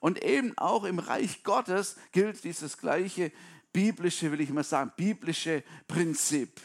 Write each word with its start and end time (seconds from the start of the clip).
Und 0.00 0.22
eben 0.22 0.56
auch 0.58 0.84
im 0.84 0.98
Reich 0.98 1.42
Gottes 1.42 1.96
gilt 2.12 2.44
dieses 2.44 2.78
gleiche 2.78 3.32
biblische, 3.72 4.32
will 4.32 4.40
ich 4.40 4.50
mal 4.50 4.64
sagen, 4.64 4.92
biblische 4.96 5.62
Prinzip. 5.86 6.60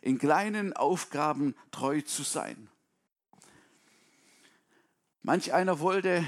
In 0.00 0.18
kleinen 0.18 0.72
Aufgaben 0.74 1.54
treu 1.70 2.00
zu 2.02 2.22
sein. 2.22 2.68
Manch 5.22 5.54
einer 5.54 5.80
wollte 5.80 6.24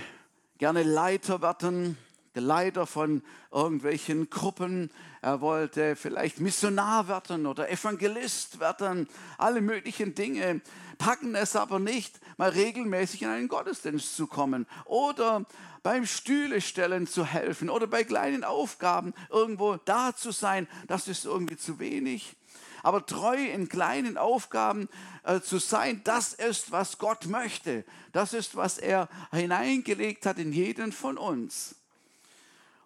gerne 0.59 0.83
Leiter 0.83 1.43
werden, 1.43 1.99
der 2.37 2.43
Leiter 2.43 2.87
von 2.87 3.23
irgendwelchen 3.51 4.29
Gruppen. 4.29 4.91
Er 5.23 5.41
wollte 5.41 5.97
vielleicht 5.97 6.39
Missionar 6.39 7.09
werden 7.09 7.47
oder 7.47 7.71
Evangelist 7.71 8.61
werden. 8.61 9.09
Alle 9.39 9.63
möglichen 9.63 10.15
Dinge 10.15 10.61
packen 10.99 11.35
es 11.35 11.57
aber 11.57 11.79
nicht, 11.79 12.21
mal 12.37 12.51
regelmäßig 12.51 13.23
in 13.23 13.29
einen 13.29 13.49
Gottesdienst 13.49 14.15
zu 14.17 14.27
kommen 14.27 14.67
oder 14.85 15.47
beim 15.83 16.05
Stühle 16.05 16.61
stellen 16.61 17.07
zu 17.07 17.25
helfen 17.25 17.71
oder 17.71 17.87
bei 17.87 18.05
kleinen 18.05 18.45
Aufgaben 18.45 19.15
irgendwo 19.31 19.77
da 19.77 20.15
zu 20.15 20.31
sein. 20.31 20.69
Das 20.89 21.09
ist 21.09 21.25
irgendwie 21.25 21.57
zu 21.57 21.79
wenig. 21.79 22.37
Aber 22.83 23.05
treu 23.05 23.37
in 23.37 23.69
kleinen 23.69 24.19
Aufgaben 24.19 24.89
äh, 25.25 25.41
zu 25.41 25.59
sein, 25.59 26.03
das 26.05 26.35
ist, 26.35 26.71
was 26.71 26.99
Gott 26.99 27.27
möchte. 27.27 27.85
Das 28.13 28.35
ist, 28.35 28.57
was 28.57 28.79
er 28.79 29.09
hineingelegt 29.33 30.27
hat 30.27 30.39
in 30.39 30.53
jeden 30.53 30.93
von 30.93 31.17
uns. 31.19 31.77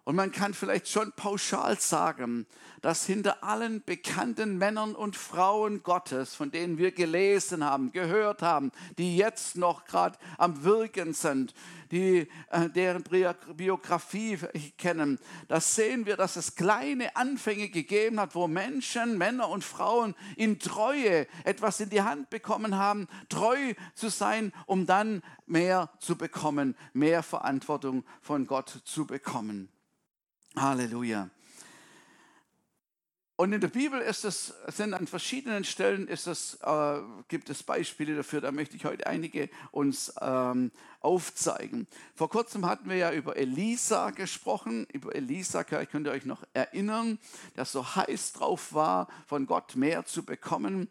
Und 0.03 0.15
man 0.15 0.31
kann 0.31 0.55
vielleicht 0.55 0.87
schon 0.87 1.11
pauschal 1.11 1.79
sagen, 1.79 2.47
dass 2.81 3.05
hinter 3.05 3.43
allen 3.43 3.83
bekannten 3.83 4.57
Männern 4.57 4.95
und 4.95 5.15
Frauen 5.15 5.83
Gottes, 5.83 6.33
von 6.33 6.49
denen 6.49 6.79
wir 6.79 6.91
gelesen 6.91 7.63
haben, 7.63 7.91
gehört 7.91 8.41
haben, 8.41 8.71
die 8.97 9.15
jetzt 9.15 9.55
noch 9.55 9.85
gerade 9.85 10.17
am 10.39 10.63
Wirken 10.63 11.13
sind, 11.13 11.53
die 11.91 12.27
äh, 12.49 12.69
deren 12.69 13.03
Biografie 13.55 14.39
kennen, 14.79 15.19
da 15.47 15.61
sehen 15.61 16.07
wir, 16.07 16.17
dass 16.17 16.35
es 16.35 16.55
kleine 16.55 17.15
Anfänge 17.15 17.69
gegeben 17.69 18.19
hat, 18.19 18.33
wo 18.33 18.47
Menschen, 18.47 19.19
Männer 19.19 19.49
und 19.49 19.63
Frauen 19.63 20.15
in 20.35 20.57
Treue 20.57 21.27
etwas 21.43 21.79
in 21.79 21.91
die 21.91 22.01
Hand 22.01 22.31
bekommen 22.31 22.75
haben, 22.75 23.07
treu 23.29 23.75
zu 23.93 24.09
sein, 24.09 24.51
um 24.65 24.87
dann 24.87 25.21
mehr 25.45 25.91
zu 25.99 26.15
bekommen, 26.15 26.75
mehr 26.93 27.21
Verantwortung 27.21 28.03
von 28.21 28.47
Gott 28.47 28.81
zu 28.85 29.05
bekommen. 29.05 29.69
Halleluja. 30.55 31.29
Und 33.41 33.53
in 33.53 33.61
der 33.61 33.69
Bibel 33.69 33.99
ist 34.01 34.23
es, 34.23 34.53
sind 34.67 34.93
an 34.93 35.07
verschiedenen 35.07 35.63
Stellen 35.63 36.07
ist 36.07 36.27
es, 36.27 36.59
äh, 36.61 36.99
gibt 37.27 37.49
es 37.49 37.63
Beispiele 37.63 38.15
dafür, 38.15 38.39
da 38.39 38.51
möchte 38.51 38.75
ich 38.75 38.85
heute 38.85 39.07
einige 39.07 39.49
uns 39.71 40.13
ähm, 40.21 40.71
aufzeigen. 40.99 41.87
Vor 42.13 42.29
kurzem 42.29 42.67
hatten 42.67 42.87
wir 42.87 42.97
ja 42.97 43.11
über 43.11 43.37
Elisa 43.37 44.11
gesprochen, 44.11 44.85
über 44.93 45.15
Elisa, 45.15 45.63
könnt 45.63 46.05
ihr 46.05 46.11
euch 46.11 46.25
noch 46.25 46.43
erinnern, 46.53 47.17
der 47.55 47.65
so 47.65 47.95
heiß 47.95 48.33
drauf 48.33 48.73
war, 48.73 49.07
von 49.25 49.47
Gott 49.47 49.75
mehr 49.75 50.05
zu 50.05 50.23
bekommen. 50.23 50.87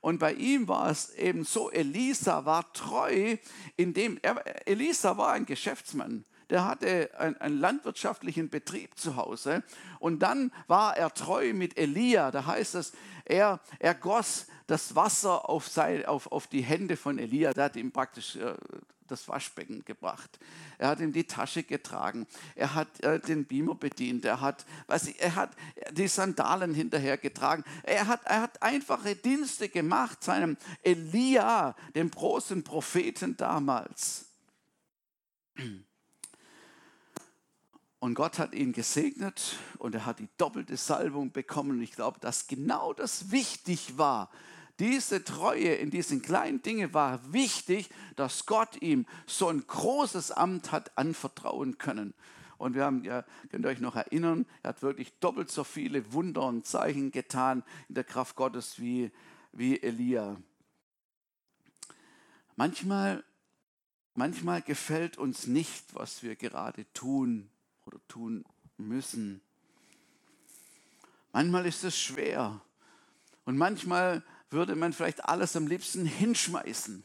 Und 0.00 0.20
bei 0.20 0.32
ihm 0.32 0.68
war 0.68 0.90
es 0.90 1.10
eben 1.10 1.44
so, 1.44 1.70
Elisa 1.70 2.46
war 2.46 2.72
treu, 2.72 3.36
indem 3.76 4.18
er, 4.22 4.66
Elisa 4.66 5.18
war 5.18 5.32
ein 5.32 5.44
Geschäftsmann 5.44 6.24
der 6.50 6.64
hatte 6.64 7.10
einen 7.18 7.58
landwirtschaftlichen 7.58 8.50
Betrieb 8.50 8.98
zu 8.98 9.16
Hause 9.16 9.62
und 10.00 10.20
dann 10.20 10.52
war 10.66 10.96
er 10.96 11.14
treu 11.14 11.54
mit 11.54 11.78
Elia. 11.78 12.30
Da 12.30 12.46
heißt 12.46 12.74
es, 12.74 12.92
er, 13.24 13.60
er 13.78 13.94
goss 13.94 14.46
das 14.66 14.94
Wasser 14.94 15.48
auf, 15.48 15.68
sein, 15.68 16.04
auf, 16.06 16.30
auf 16.30 16.48
die 16.48 16.62
Hände 16.62 16.96
von 16.96 17.18
Elia. 17.18 17.52
Der 17.52 17.64
hat 17.64 17.76
ihm 17.76 17.92
praktisch 17.92 18.36
äh, 18.36 18.54
das 19.06 19.28
Waschbecken 19.28 19.84
gebracht. 19.84 20.38
Er 20.78 20.88
hat 20.88 21.00
ihm 21.00 21.12
die 21.12 21.24
Tasche 21.24 21.62
getragen. 21.62 22.26
Er 22.54 22.74
hat 22.74 23.00
äh, 23.00 23.20
den 23.20 23.44
Beamer 23.44 23.74
bedient. 23.74 24.24
Er 24.24 24.40
hat, 24.40 24.64
weiß 24.86 25.08
ich, 25.08 25.20
er 25.20 25.34
hat 25.34 25.50
die 25.92 26.08
Sandalen 26.08 26.74
hinterher 26.74 27.18
getragen. 27.18 27.64
Er 27.82 28.06
hat, 28.06 28.24
er 28.24 28.42
hat 28.42 28.62
einfache 28.62 29.16
Dienste 29.16 29.68
gemacht 29.68 30.22
seinem 30.24 30.56
Elia, 30.82 31.74
dem 31.94 32.10
großen 32.10 32.62
Propheten 32.64 33.36
damals. 33.36 34.26
Und 38.00 38.14
Gott 38.14 38.38
hat 38.38 38.54
ihn 38.54 38.72
gesegnet 38.72 39.58
und 39.78 39.94
er 39.94 40.06
hat 40.06 40.20
die 40.20 40.28
doppelte 40.38 40.78
Salbung 40.78 41.32
bekommen. 41.32 41.72
Und 41.72 41.82
ich 41.82 41.92
glaube, 41.92 42.18
dass 42.18 42.46
genau 42.46 42.94
das 42.94 43.30
wichtig 43.30 43.98
war. 43.98 44.30
Diese 44.78 45.22
Treue 45.22 45.74
in 45.74 45.90
diesen 45.90 46.22
kleinen 46.22 46.62
Dingen 46.62 46.94
war 46.94 47.20
wichtig, 47.34 47.90
dass 48.16 48.46
Gott 48.46 48.80
ihm 48.80 49.04
so 49.26 49.48
ein 49.48 49.66
großes 49.66 50.30
Amt 50.32 50.72
hat 50.72 50.96
anvertrauen 50.96 51.76
können. 51.76 52.14
Und 52.56 52.74
wir 52.74 52.84
haben, 52.84 53.04
ja, 53.04 53.22
könnt 53.50 53.66
ihr 53.66 53.68
euch 53.68 53.80
noch 53.80 53.96
erinnern, 53.96 54.46
er 54.62 54.70
hat 54.70 54.82
wirklich 54.82 55.12
doppelt 55.20 55.50
so 55.50 55.62
viele 55.62 56.14
Wunder 56.14 56.42
und 56.44 56.66
Zeichen 56.66 57.10
getan 57.10 57.62
in 57.90 57.96
der 57.96 58.04
Kraft 58.04 58.34
Gottes 58.34 58.80
wie, 58.80 59.10
wie 59.52 59.82
Elia. 59.82 60.40
Manchmal, 62.56 63.24
manchmal 64.14 64.62
gefällt 64.62 65.18
uns 65.18 65.46
nicht, 65.46 65.94
was 65.94 66.22
wir 66.22 66.36
gerade 66.36 66.90
tun 66.94 67.50
oder 67.86 67.98
tun 68.08 68.44
müssen. 68.76 69.40
Manchmal 71.32 71.66
ist 71.66 71.84
es 71.84 71.98
schwer 71.98 72.60
und 73.44 73.56
manchmal 73.56 74.22
würde 74.50 74.74
man 74.74 74.92
vielleicht 74.92 75.24
alles 75.24 75.54
am 75.54 75.66
liebsten 75.66 76.06
hinschmeißen 76.06 77.04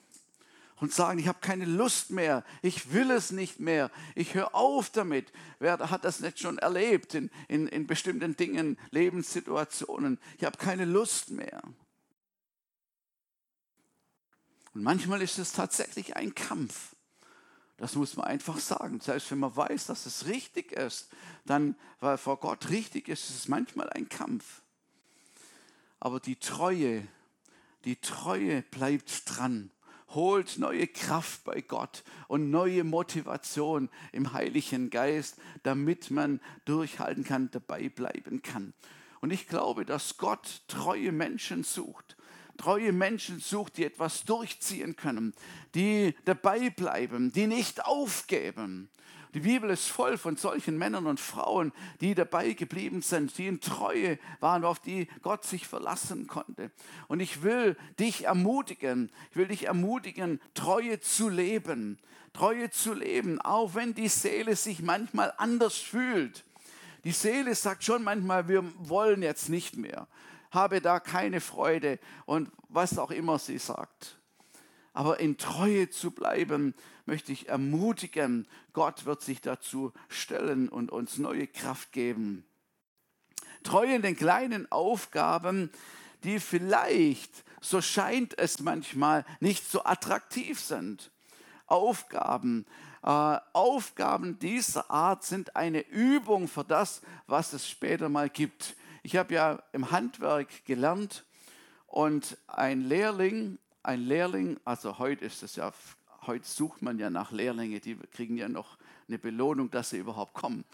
und 0.78 0.94
sagen, 0.94 1.20
ich 1.20 1.28
habe 1.28 1.40
keine 1.42 1.66
Lust 1.66 2.12
mehr, 2.12 2.44
ich 2.62 2.92
will 2.92 3.12
es 3.12 3.32
nicht 3.32 3.60
mehr, 3.60 3.92
ich 4.16 4.34
höre 4.34 4.54
auf 4.54 4.90
damit. 4.90 5.32
Wer 5.60 5.78
hat 5.90 6.04
das 6.04 6.20
nicht 6.20 6.40
schon 6.40 6.58
erlebt 6.58 7.14
in, 7.14 7.30
in, 7.48 7.68
in 7.68 7.88
bestimmten 7.88 8.36
Dingen, 8.36 8.78
Lebenssituationen? 8.92 10.20
Ich 10.38 10.44
habe 10.44 10.58
keine 10.58 10.86
Lust 10.86 11.30
mehr. 11.30 11.62
Und 14.74 14.84
manchmal 14.84 15.22
ist 15.22 15.40
es 15.40 15.54
tatsächlich 15.54 16.18
ein 16.18 16.36
Kampf. 16.36 16.95
Das 17.78 17.96
muss 17.96 18.16
man 18.16 18.26
einfach 18.28 18.58
sagen. 18.58 19.02
Selbst 19.02 19.30
wenn 19.32 19.40
man 19.40 19.56
weiß, 19.56 19.88
dass 19.88 20.06
es 20.06 20.28
richtig 20.28 20.72
ist, 20.72 21.10
dann, 21.46 21.76
weil 22.00 22.18
vor 22.18 22.40
Gott 22.40 22.70
richtig 22.70 23.10
ist, 23.10 23.30
ist 23.30 23.38
es 23.38 23.48
manchmal 23.48 23.90
ein 23.90 24.08
Kampf. 24.08 24.62
Aber 26.00 26.20
die 26.20 26.38
Treue, 26.38 27.06
die 27.84 27.98
Treue 27.98 28.62
bleibt 28.62 29.24
dran, 29.26 29.72
holt 30.10 30.58
neue 30.58 30.88
Kraft 30.88 31.44
bei 31.44 31.62
Gott 31.62 32.04
und 32.28 32.50
neue 32.50 32.84
Motivation 32.84 33.90
im 34.14 34.32
Heiligen 34.32 34.90
Geist, 34.90 35.38
damit 35.64 36.12
man 36.12 36.40
durchhalten 36.64 37.24
kann, 37.24 37.52
dabei 37.52 37.90
bleiben 37.90 38.42
kann. 38.42 38.74
Und 39.20 39.32
ich 39.32 39.48
glaube, 39.48 39.86
dass 39.86 40.18
Gott 40.18 40.62
treue 40.68 41.12
Menschen 41.12 41.64
sucht 41.64 42.16
treue 42.58 42.92
Menschen 42.92 43.40
sucht, 43.40 43.78
die 43.78 43.86
etwas 43.86 44.24
durchziehen 44.24 44.96
können, 44.96 45.34
die 45.74 46.16
dabei 46.26 46.70
bleiben, 46.70 47.32
die 47.32 47.48
nicht 47.48 47.86
aufgeben. 47.86 48.90
Die 49.36 49.42
Bibel 49.42 49.70
ist 49.70 49.90
voll 49.90 50.18
von 50.18 50.38
solchen 50.38 50.78
Männern 50.78 51.08
und 51.08 51.20
Frauen, 51.20 51.74
die 52.00 52.16
dabei 52.16 52.54
geblieben 52.54 53.02
sind, 53.02 53.38
die 53.38 53.48
in 53.48 53.60
Treue 53.60 54.18
waren, 54.40 54.64
auf 54.64 54.80
die 54.80 55.10
Gott 55.24 55.44
sich 55.44 55.68
verlassen 55.68 56.26
konnte. 56.28 56.72
Und 57.10 57.20
ich 57.20 57.44
will 57.44 57.76
dich 58.00 58.24
ermutigen, 58.24 59.12
ich 59.32 59.36
will 59.36 59.50
dich 59.50 59.66
ermutigen, 59.66 60.40
Treue 60.54 61.02
zu 61.02 61.28
leben, 61.28 62.00
Treue 62.32 62.70
zu 62.70 62.94
leben, 62.94 63.42
auch 63.42 63.76
wenn 63.76 63.94
die 63.94 64.08
Seele 64.08 64.56
sich 64.56 64.82
manchmal 64.82 65.34
anders 65.36 65.76
fühlt. 65.76 66.46
Die 67.04 67.12
Seele 67.12 67.56
sagt 67.56 67.84
schon 67.84 68.04
manchmal, 68.04 68.48
wir 68.48 68.64
wollen 68.78 69.22
jetzt 69.22 69.50
nicht 69.50 69.76
mehr 69.76 70.08
habe 70.56 70.82
da 70.82 71.00
keine 71.00 71.40
Freude 71.42 72.00
und 72.26 72.52
was 72.70 72.98
auch 72.98 73.12
immer 73.12 73.38
sie 73.38 73.60
sagt. 73.60 74.18
Aber 74.94 75.20
in 75.20 75.38
Treue 75.38 75.90
zu 75.90 76.12
bleiben, 76.12 76.74
möchte 77.06 77.32
ich 77.32 77.50
ermutigen. 77.50 78.48
Gott 78.74 79.06
wird 79.06 79.22
sich 79.22 79.42
dazu 79.42 79.94
stellen 80.08 80.70
und 80.70 80.92
uns 80.92 81.18
neue 81.18 81.48
Kraft 81.48 81.92
geben. 81.92 82.46
Treue 83.64 83.96
in 83.96 84.02
den 84.02 84.16
kleinen 84.16 84.72
Aufgaben, 84.72 85.70
die 86.24 86.40
vielleicht, 86.40 87.44
so 87.62 87.82
scheint 87.82 88.38
es 88.38 88.60
manchmal, 88.60 89.26
nicht 89.40 89.70
so 89.70 89.84
attraktiv 89.84 90.60
sind. 90.60 91.12
Aufgaben, 91.68 92.66
äh, 93.04 93.38
Aufgaben 93.54 94.40
dieser 94.40 94.90
Art 94.90 95.24
sind 95.24 95.56
eine 95.56 95.82
Übung 95.88 96.48
für 96.48 96.64
das, 96.64 97.02
was 97.28 97.54
es 97.54 97.70
später 97.70 98.08
mal 98.08 98.30
gibt. 98.30 98.76
Ich 99.06 99.18
habe 99.18 99.36
ja 99.36 99.62
im 99.72 99.92
Handwerk 99.92 100.66
gelernt 100.66 101.26
und 101.86 102.40
ein 102.48 102.82
Lehrling, 102.82 103.60
ein 103.84 104.02
Lehrling, 104.02 104.60
also 104.66 104.98
heute 104.98 105.26
ist 105.26 105.44
es 105.44 105.58
ja, 105.58 105.72
heute 106.26 106.48
sucht 106.48 106.82
man 106.82 106.98
ja 106.98 107.12
nach 107.12 107.32
Lehrlinge, 107.32 107.80
die 107.80 107.98
kriegen 107.98 108.36
ja 108.36 108.50
noch 108.50 108.80
eine 109.08 109.20
Belohnung, 109.20 109.70
dass 109.70 109.92
sie 109.92 110.00
überhaupt 110.00 110.34
kommen. 110.34 110.66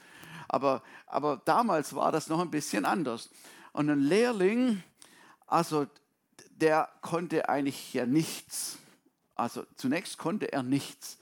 Aber, 0.48 0.82
aber 1.08 1.42
damals 1.44 1.94
war 1.94 2.14
das 2.14 2.30
noch 2.30 2.40
ein 2.40 2.50
bisschen 2.50 2.86
anders. 2.86 3.30
Und 3.74 3.90
ein 3.90 4.00
Lehrling, 4.00 4.82
also 5.46 5.88
der 6.52 6.88
konnte 7.02 7.50
eigentlich 7.50 7.94
ja 7.94 8.06
nichts. 8.06 8.78
Also 9.36 9.66
zunächst 9.76 10.18
konnte 10.18 10.54
er 10.54 10.64
nichts. 10.64 11.18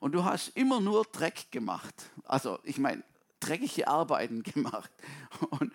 und 0.00 0.12
du 0.12 0.26
hast 0.26 0.48
immer 0.48 0.82
nur 0.82 1.06
Dreck 1.06 1.50
gemacht. 1.50 1.94
Also 2.24 2.58
ich 2.62 2.76
meine, 2.76 3.02
dreckige 3.42 3.88
Arbeiten 3.88 4.42
gemacht. 4.54 4.90
Und, 5.50 5.72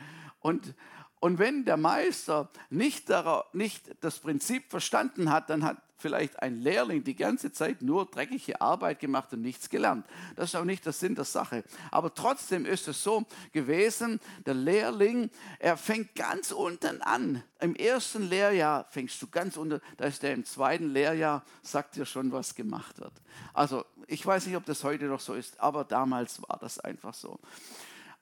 und, 0.47 0.75
und 1.19 1.39
wenn 1.39 1.65
der 1.65 1.75
Meister 1.75 2.49
nicht, 2.69 3.09
darauf, 3.09 3.53
nicht 3.53 3.83
das 3.99 4.19
Prinzip 4.19 4.69
verstanden 4.69 5.29
hat, 5.29 5.49
dann 5.49 5.65
hat 5.65 5.75
vielleicht 5.97 6.41
ein 6.41 6.61
Lehrling 6.61 7.03
die 7.03 7.17
ganze 7.17 7.51
Zeit 7.51 7.81
nur 7.81 8.05
dreckige 8.05 8.61
Arbeit 8.61 9.01
gemacht 9.01 9.33
und 9.33 9.41
nichts 9.41 9.69
gelernt. 9.69 10.05
Das 10.37 10.53
ist 10.53 10.55
auch 10.55 10.63
nicht 10.63 10.85
der 10.85 10.93
Sinn 10.93 11.15
der 11.15 11.25
Sache. 11.25 11.65
Aber 11.91 12.13
trotzdem 12.13 12.65
ist 12.65 12.87
es 12.87 13.03
so 13.03 13.25
gewesen, 13.51 14.21
der 14.45 14.53
Lehrling, 14.53 15.29
er 15.59 15.75
fängt 15.75 16.15
ganz 16.15 16.53
unten 16.53 17.01
an. 17.01 17.43
Im 17.59 17.75
ersten 17.75 18.23
Lehrjahr 18.29 18.85
fängst 18.89 19.21
du 19.21 19.27
ganz 19.27 19.57
unten, 19.57 19.81
da 19.97 20.05
ist 20.05 20.23
der 20.23 20.33
im 20.33 20.45
zweiten 20.45 20.93
Lehrjahr, 20.93 21.43
sagt 21.61 21.97
dir 21.97 22.05
schon, 22.05 22.31
was 22.31 22.55
gemacht 22.55 23.01
wird. 23.01 23.13
Also 23.53 23.83
ich 24.05 24.25
weiß 24.25 24.45
nicht, 24.45 24.55
ob 24.55 24.63
das 24.63 24.85
heute 24.85 25.05
noch 25.05 25.19
so 25.19 25.33
ist, 25.33 25.59
aber 25.59 25.83
damals 25.83 26.41
war 26.47 26.57
das 26.61 26.79
einfach 26.79 27.13
so. 27.13 27.37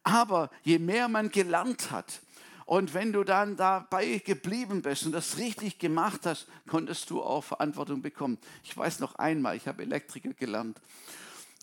Aber 0.05 0.51
je 0.63 0.77
mehr 0.79 1.09
man 1.09 1.29
gelernt 1.29 1.91
hat, 1.91 2.21
und 2.65 2.95
wenn 2.95 3.13
du 3.13 3.23
dann 3.23 3.57
dabei 3.57 4.19
geblieben 4.25 4.81
bist 4.81 5.05
und 5.05 5.11
das 5.11 5.37
richtig 5.37 5.77
gemacht 5.77 6.21
hast, 6.25 6.47
konntest 6.67 7.11
du 7.11 7.21
auch 7.21 7.43
Verantwortung 7.43 8.01
bekommen. 8.01 8.39
Ich 8.63 8.75
weiß 8.75 8.99
noch 8.99 9.15
einmal, 9.15 9.55
ich 9.55 9.67
habe 9.67 9.83
Elektriker 9.83 10.33
gelernt. 10.33 10.81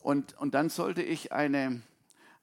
Und, 0.03 0.39
und 0.39 0.55
dann 0.55 0.69
sollte 0.69 1.03
ich 1.03 1.33
eine, 1.33 1.83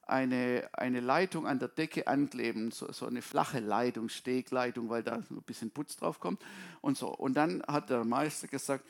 eine, 0.06 0.69
eine 0.74 1.00
Leitung 1.00 1.48
an 1.48 1.60
der 1.60 1.69
Decke 1.69 2.07
ankleben, 2.07 2.72
so, 2.72 2.92
so 2.92 3.06
eine 3.06 3.22
flache 3.22 3.60
Leitung, 3.60 4.10
Stegleitung, 4.10 4.90
weil 4.90 5.04
da 5.04 5.16
ein 5.16 5.44
bisschen 5.46 5.72
Putz 5.72 5.96
drauf 5.96 6.19
kommt 6.19 6.42
und 6.81 6.98
so. 6.98 7.07
Und 7.07 7.36
dann 7.36 7.63
hat 7.66 7.90
der 7.90 8.04
Meister 8.04 8.50
gesagt, 8.50 8.86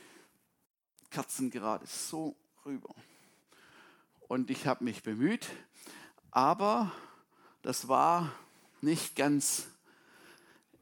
Kerzen 1.11 1.51
gerade 1.51 1.85
so 1.85 2.35
rüber. 2.65 2.93
Und 4.27 4.49
ich 4.49 4.65
habe 4.65 4.83
mich 4.83 5.03
bemüht, 5.03 5.47
aber 6.31 6.91
das 7.61 7.87
war 7.87 8.31
nicht 8.81 9.15
ganz, 9.15 9.67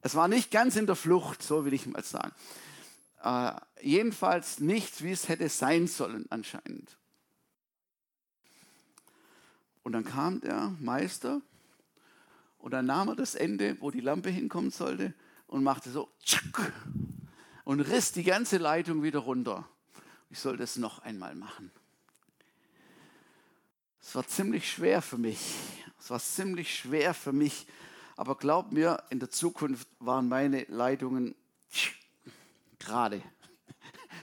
es 0.02 0.16
war 0.16 0.28
nicht 0.28 0.52
ganz 0.52 0.76
in 0.76 0.86
der 0.86 0.96
Flucht, 0.96 1.42
so 1.42 1.66
will 1.66 1.74
ich 1.74 1.86
mal 1.86 2.04
sagen. 2.04 2.34
Äh, 3.24 3.54
jedenfalls 3.82 4.60
nicht, 4.60 5.04
wie 5.04 5.12
es 5.12 5.28
hätte 5.28 5.50
sein 5.50 5.88
sollen 5.88 6.26
anscheinend. 6.30 6.98
Und 9.84 9.94
dann 9.94 10.04
kam 10.04 10.42
der 10.42 10.76
Meister 10.80 11.42
und 12.60 12.72
dann 12.72 12.86
nahm 12.86 13.10
er 13.10 13.16
das 13.16 13.36
Ende, 13.36 13.78
wo 13.80 13.92
die 13.92 14.02
Lampe 14.02 14.30
hinkommen 14.30 14.72
sollte, 14.72 15.14
und 15.48 15.64
machte 15.64 15.90
so 15.90 16.12
tschack, 16.22 16.74
und 17.64 17.80
riss 17.80 18.12
die 18.12 18.24
ganze 18.24 18.58
Leitung 18.58 19.02
wieder 19.02 19.20
runter. 19.20 19.68
Ich 20.30 20.40
soll 20.40 20.58
das 20.58 20.76
noch 20.76 21.00
einmal 21.00 21.36
machen. 21.36 21.72
Es 24.08 24.16
war 24.16 24.26
ziemlich 24.26 24.72
schwer 24.72 25.02
für 25.02 25.18
mich. 25.18 25.38
Es 26.00 26.10
war 26.10 26.22
ziemlich 26.22 26.74
schwer 26.74 27.14
für 27.14 27.34
mich, 27.34 27.68
aber 28.16 28.36
glaub 28.36 28.72
mir, 28.72 29.04
in 29.10 29.20
der 29.20 29.30
Zukunft 29.30 29.86
waren 30.00 30.30
meine 30.30 30.64
Leitungen 30.70 31.36
gerade. 32.80 33.22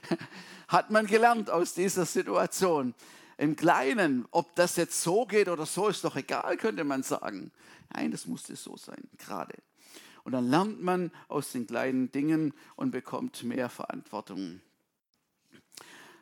Hat 0.67 0.89
man 0.89 1.05
gelernt 1.05 1.51
aus 1.51 1.75
dieser 1.75 2.07
Situation. 2.07 2.95
Im 3.37 3.55
Kleinen, 3.55 4.27
ob 4.31 4.55
das 4.55 4.75
jetzt 4.75 5.03
so 5.03 5.27
geht 5.27 5.49
oder 5.49 5.67
so, 5.67 5.87
ist 5.87 6.03
doch 6.03 6.15
egal, 6.15 6.57
könnte 6.57 6.83
man 6.83 7.03
sagen. 7.03 7.51
Nein, 7.93 8.09
das 8.09 8.25
musste 8.25 8.55
so 8.55 8.77
sein, 8.77 9.07
gerade. 9.19 9.53
Und 10.23 10.31
dann 10.31 10.49
lernt 10.49 10.81
man 10.81 11.11
aus 11.27 11.51
den 11.51 11.67
kleinen 11.67 12.11
Dingen 12.11 12.55
und 12.75 12.89
bekommt 12.89 13.43
mehr 13.43 13.69
Verantwortung. 13.69 14.61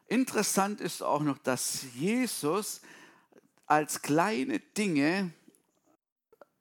Interessant 0.08 0.82
ist 0.82 1.02
auch 1.02 1.22
noch, 1.22 1.38
dass 1.38 1.86
Jesus 1.94 2.82
als 3.66 4.02
kleine 4.02 4.60
Dinge 4.60 5.32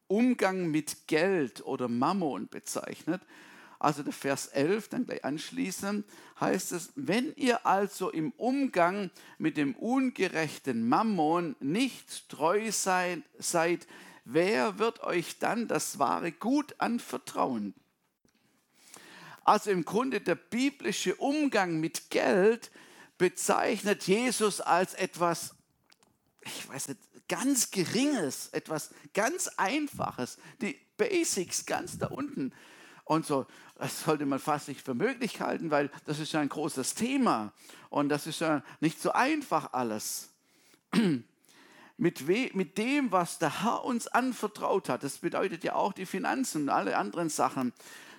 Umgang 0.06 0.70
mit 0.70 1.06
Geld 1.06 1.64
oder 1.64 1.88
Mammon 1.88 2.48
bezeichnet. 2.48 3.22
Also 3.78 4.02
der 4.02 4.12
Vers 4.12 4.46
11, 4.48 4.90
dann 4.90 5.06
gleich 5.06 5.24
anschließend, 5.24 6.06
heißt 6.38 6.72
es, 6.72 6.92
wenn 6.94 7.34
ihr 7.34 7.66
also 7.66 8.10
im 8.10 8.30
Umgang 8.32 9.10
mit 9.38 9.56
dem 9.56 9.74
ungerechten 9.74 10.88
Mammon 10.88 11.56
nicht 11.58 12.28
treu 12.28 12.70
seid, 12.70 13.22
seid 13.38 13.88
wer 14.24 14.78
wird 14.78 15.02
euch 15.02 15.38
dann 15.38 15.66
das 15.66 15.98
wahre 15.98 16.30
Gut 16.30 16.76
anvertrauen? 16.78 17.74
Also 19.44 19.70
im 19.70 19.84
Grunde 19.84 20.20
der 20.20 20.36
biblische 20.36 21.16
Umgang 21.16 21.80
mit 21.80 22.10
Geld 22.10 22.70
bezeichnet 23.18 24.06
Jesus 24.06 24.60
als 24.60 24.94
etwas, 24.94 25.56
ich 26.44 26.68
weiß 26.68 26.88
nicht, 26.88 27.00
ganz 27.28 27.70
Geringes, 27.70 28.48
etwas 28.48 28.90
ganz 29.14 29.48
Einfaches, 29.56 30.38
die 30.60 30.78
Basics 30.96 31.66
ganz 31.66 31.98
da 31.98 32.08
unten. 32.08 32.52
Und 33.04 33.26
so, 33.26 33.46
das 33.76 34.04
sollte 34.04 34.26
man 34.26 34.38
fast 34.38 34.68
nicht 34.68 34.80
für 34.80 34.94
möglich 34.94 35.40
halten, 35.40 35.70
weil 35.70 35.90
das 36.04 36.18
ist 36.18 36.32
ja 36.32 36.40
ein 36.40 36.48
großes 36.48 36.94
Thema 36.94 37.52
und 37.90 38.08
das 38.08 38.26
ist 38.26 38.40
ja 38.40 38.62
nicht 38.80 39.00
so 39.00 39.12
einfach 39.12 39.72
alles. 39.72 40.28
Mit, 41.98 42.26
we, 42.26 42.50
mit 42.54 42.78
dem, 42.78 43.12
was 43.12 43.38
der 43.38 43.62
Herr 43.62 43.84
uns 43.84 44.08
anvertraut 44.08 44.88
hat, 44.88 45.04
das 45.04 45.18
bedeutet 45.18 45.62
ja 45.62 45.74
auch 45.76 45.92
die 45.92 46.06
Finanzen 46.06 46.62
und 46.62 46.68
alle 46.68 46.96
anderen 46.96 47.28
Sachen, 47.28 47.72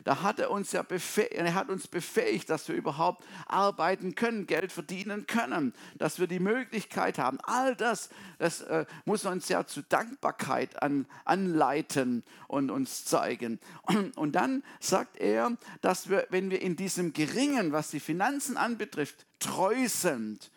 da 0.03 0.21
hat 0.21 0.39
er 0.39 0.51
uns 0.51 0.71
ja 0.71 0.83
er 0.83 1.53
hat 1.53 1.69
uns 1.69 1.87
befähigt, 1.87 2.49
dass 2.49 2.67
wir 2.67 2.75
überhaupt 2.75 3.25
arbeiten 3.45 4.15
können, 4.15 4.47
Geld 4.47 4.71
verdienen 4.71 5.27
können, 5.27 5.73
dass 5.97 6.19
wir 6.19 6.27
die 6.27 6.39
Möglichkeit 6.39 7.17
haben. 7.17 7.39
All 7.43 7.75
das, 7.75 8.09
das 8.37 8.61
äh, 8.61 8.85
muss 9.05 9.25
uns 9.25 9.49
ja 9.49 9.65
zu 9.65 9.81
Dankbarkeit 9.83 10.81
an, 10.81 11.05
anleiten 11.25 12.23
und 12.47 12.69
uns 12.69 13.05
zeigen. 13.05 13.59
Und, 13.83 14.17
und 14.17 14.33
dann 14.33 14.63
sagt 14.79 15.17
er, 15.17 15.57
dass 15.81 16.09
wir, 16.09 16.27
wenn 16.29 16.49
wir 16.49 16.61
in 16.61 16.75
diesem 16.75 17.13
Geringen, 17.13 17.71
was 17.71 17.91
die 17.91 17.99
Finanzen 17.99 18.57
anbetrifft, 18.57 19.25
treu 19.39 19.87
sind, 19.87 20.51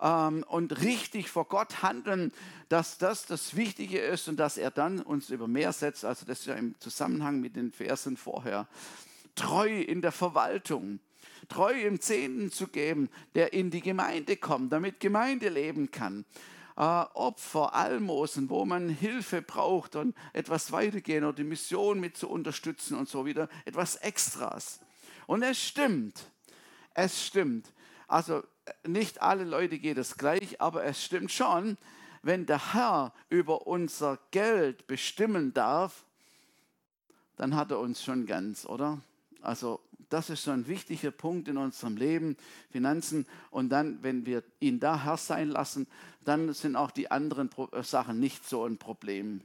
ähm, 0.00 0.44
und 0.48 0.80
richtig 0.82 1.28
vor 1.28 1.46
Gott 1.46 1.82
handeln, 1.82 2.32
dass 2.68 2.98
das 2.98 3.26
das 3.26 3.56
Wichtige 3.56 3.98
ist 3.98 4.28
und 4.28 4.36
dass 4.38 4.58
er 4.58 4.70
dann 4.70 5.00
uns 5.00 5.30
über 5.30 5.48
mehr 5.48 5.72
setzt. 5.72 6.04
Also 6.04 6.26
das 6.26 6.40
ist 6.40 6.46
ja 6.46 6.54
im 6.54 6.78
Zusammenhang 6.80 7.40
mit 7.40 7.56
den 7.56 7.72
Versen 7.72 8.16
vorher. 8.16 8.68
Treu 9.34 9.80
in 9.80 10.02
der 10.02 10.12
Verwaltung, 10.12 11.00
treu 11.48 11.72
im 11.72 12.00
Zehnten 12.00 12.50
zu 12.50 12.68
geben, 12.68 13.08
der 13.34 13.52
in 13.52 13.70
die 13.70 13.80
Gemeinde 13.80 14.36
kommt, 14.36 14.72
damit 14.72 15.00
Gemeinde 15.00 15.48
leben 15.48 15.90
kann. 15.90 16.24
Äh, 16.76 16.80
Opfer, 16.80 17.74
Almosen, 17.74 18.50
wo 18.50 18.64
man 18.64 18.88
Hilfe 18.88 19.42
braucht 19.42 19.96
und 19.96 20.14
etwas 20.32 20.70
weitergehen 20.70 21.24
oder 21.24 21.34
die 21.34 21.44
Mission 21.44 21.98
mit 21.98 22.16
zu 22.16 22.28
unterstützen 22.28 22.96
und 22.96 23.08
so 23.08 23.26
wieder, 23.26 23.48
etwas 23.64 23.96
Extras. 23.96 24.80
Und 25.26 25.42
es 25.42 25.60
stimmt, 25.60 26.30
es 26.94 27.26
stimmt. 27.26 27.72
Also 28.06 28.42
nicht 28.86 29.22
alle 29.22 29.44
Leute 29.44 29.78
geht 29.78 29.98
es 29.98 30.16
gleich, 30.16 30.60
aber 30.60 30.84
es 30.84 31.04
stimmt 31.04 31.32
schon, 31.32 31.76
wenn 32.22 32.46
der 32.46 32.74
Herr 32.74 33.12
über 33.28 33.66
unser 33.66 34.18
Geld 34.30 34.86
bestimmen 34.86 35.54
darf, 35.54 36.04
dann 37.36 37.54
hat 37.54 37.70
er 37.70 37.78
uns 37.78 38.02
schon 38.02 38.26
ganz, 38.26 38.66
oder? 38.66 39.00
Also 39.40 39.80
das 40.08 40.30
ist 40.30 40.42
so 40.42 40.50
ein 40.50 40.66
wichtiger 40.66 41.10
Punkt 41.10 41.48
in 41.48 41.56
unserem 41.56 41.96
Leben, 41.96 42.36
Finanzen. 42.70 43.26
Und 43.50 43.68
dann, 43.68 44.02
wenn 44.02 44.26
wir 44.26 44.42
ihn 44.60 44.80
da 44.80 45.04
Herr 45.04 45.16
sein 45.16 45.48
lassen, 45.48 45.86
dann 46.24 46.52
sind 46.52 46.76
auch 46.76 46.90
die 46.90 47.10
anderen 47.10 47.50
Sachen 47.82 48.18
nicht 48.18 48.48
so 48.48 48.64
ein 48.64 48.78
Problem. 48.78 49.42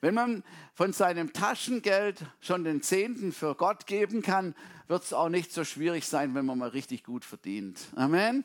Wenn 0.00 0.14
man 0.14 0.44
von 0.74 0.92
seinem 0.92 1.32
Taschengeld 1.32 2.24
schon 2.40 2.64
den 2.64 2.82
Zehnten 2.82 3.32
für 3.32 3.54
Gott 3.54 3.86
geben 3.86 4.22
kann, 4.22 4.54
wird 4.86 5.04
es 5.04 5.12
auch 5.12 5.28
nicht 5.28 5.52
so 5.52 5.64
schwierig 5.64 6.06
sein, 6.06 6.34
wenn 6.34 6.46
man 6.46 6.58
mal 6.58 6.68
richtig 6.68 7.04
gut 7.04 7.24
verdient. 7.24 7.80
Amen. 7.96 8.44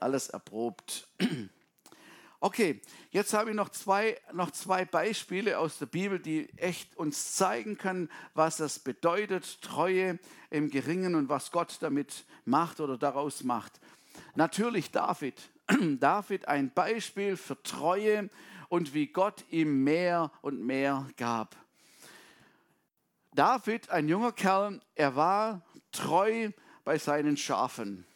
Alles 0.00 0.28
erprobt. 0.28 1.08
Okay, 2.44 2.80
jetzt 3.12 3.34
habe 3.34 3.50
ich 3.50 3.56
noch 3.56 3.68
zwei, 3.68 4.18
noch 4.32 4.50
zwei 4.50 4.84
Beispiele 4.84 5.60
aus 5.60 5.78
der 5.78 5.86
Bibel, 5.86 6.18
die 6.18 6.48
echt 6.58 6.96
uns 6.96 7.36
zeigen 7.36 7.78
können, 7.78 8.10
was 8.34 8.56
das 8.56 8.80
bedeutet, 8.80 9.62
Treue 9.62 10.18
im 10.50 10.68
Geringen 10.68 11.14
und 11.14 11.28
was 11.28 11.52
Gott 11.52 11.76
damit 11.78 12.24
macht 12.44 12.80
oder 12.80 12.98
daraus 12.98 13.44
macht. 13.44 13.78
Natürlich 14.34 14.90
David. 14.90 15.40
David 16.00 16.48
ein 16.48 16.72
Beispiel 16.72 17.36
für 17.36 17.62
Treue 17.62 18.28
und 18.72 18.94
wie 18.94 19.06
Gott 19.06 19.44
ihm 19.50 19.84
mehr 19.84 20.32
und 20.40 20.64
mehr 20.64 21.06
gab. 21.18 21.56
David, 23.34 23.90
ein 23.90 24.08
junger 24.08 24.32
Kerl, 24.32 24.80
er 24.94 25.14
war 25.14 25.60
treu 25.90 26.48
bei 26.82 26.96
seinen 26.96 27.36
Schafen. 27.36 28.06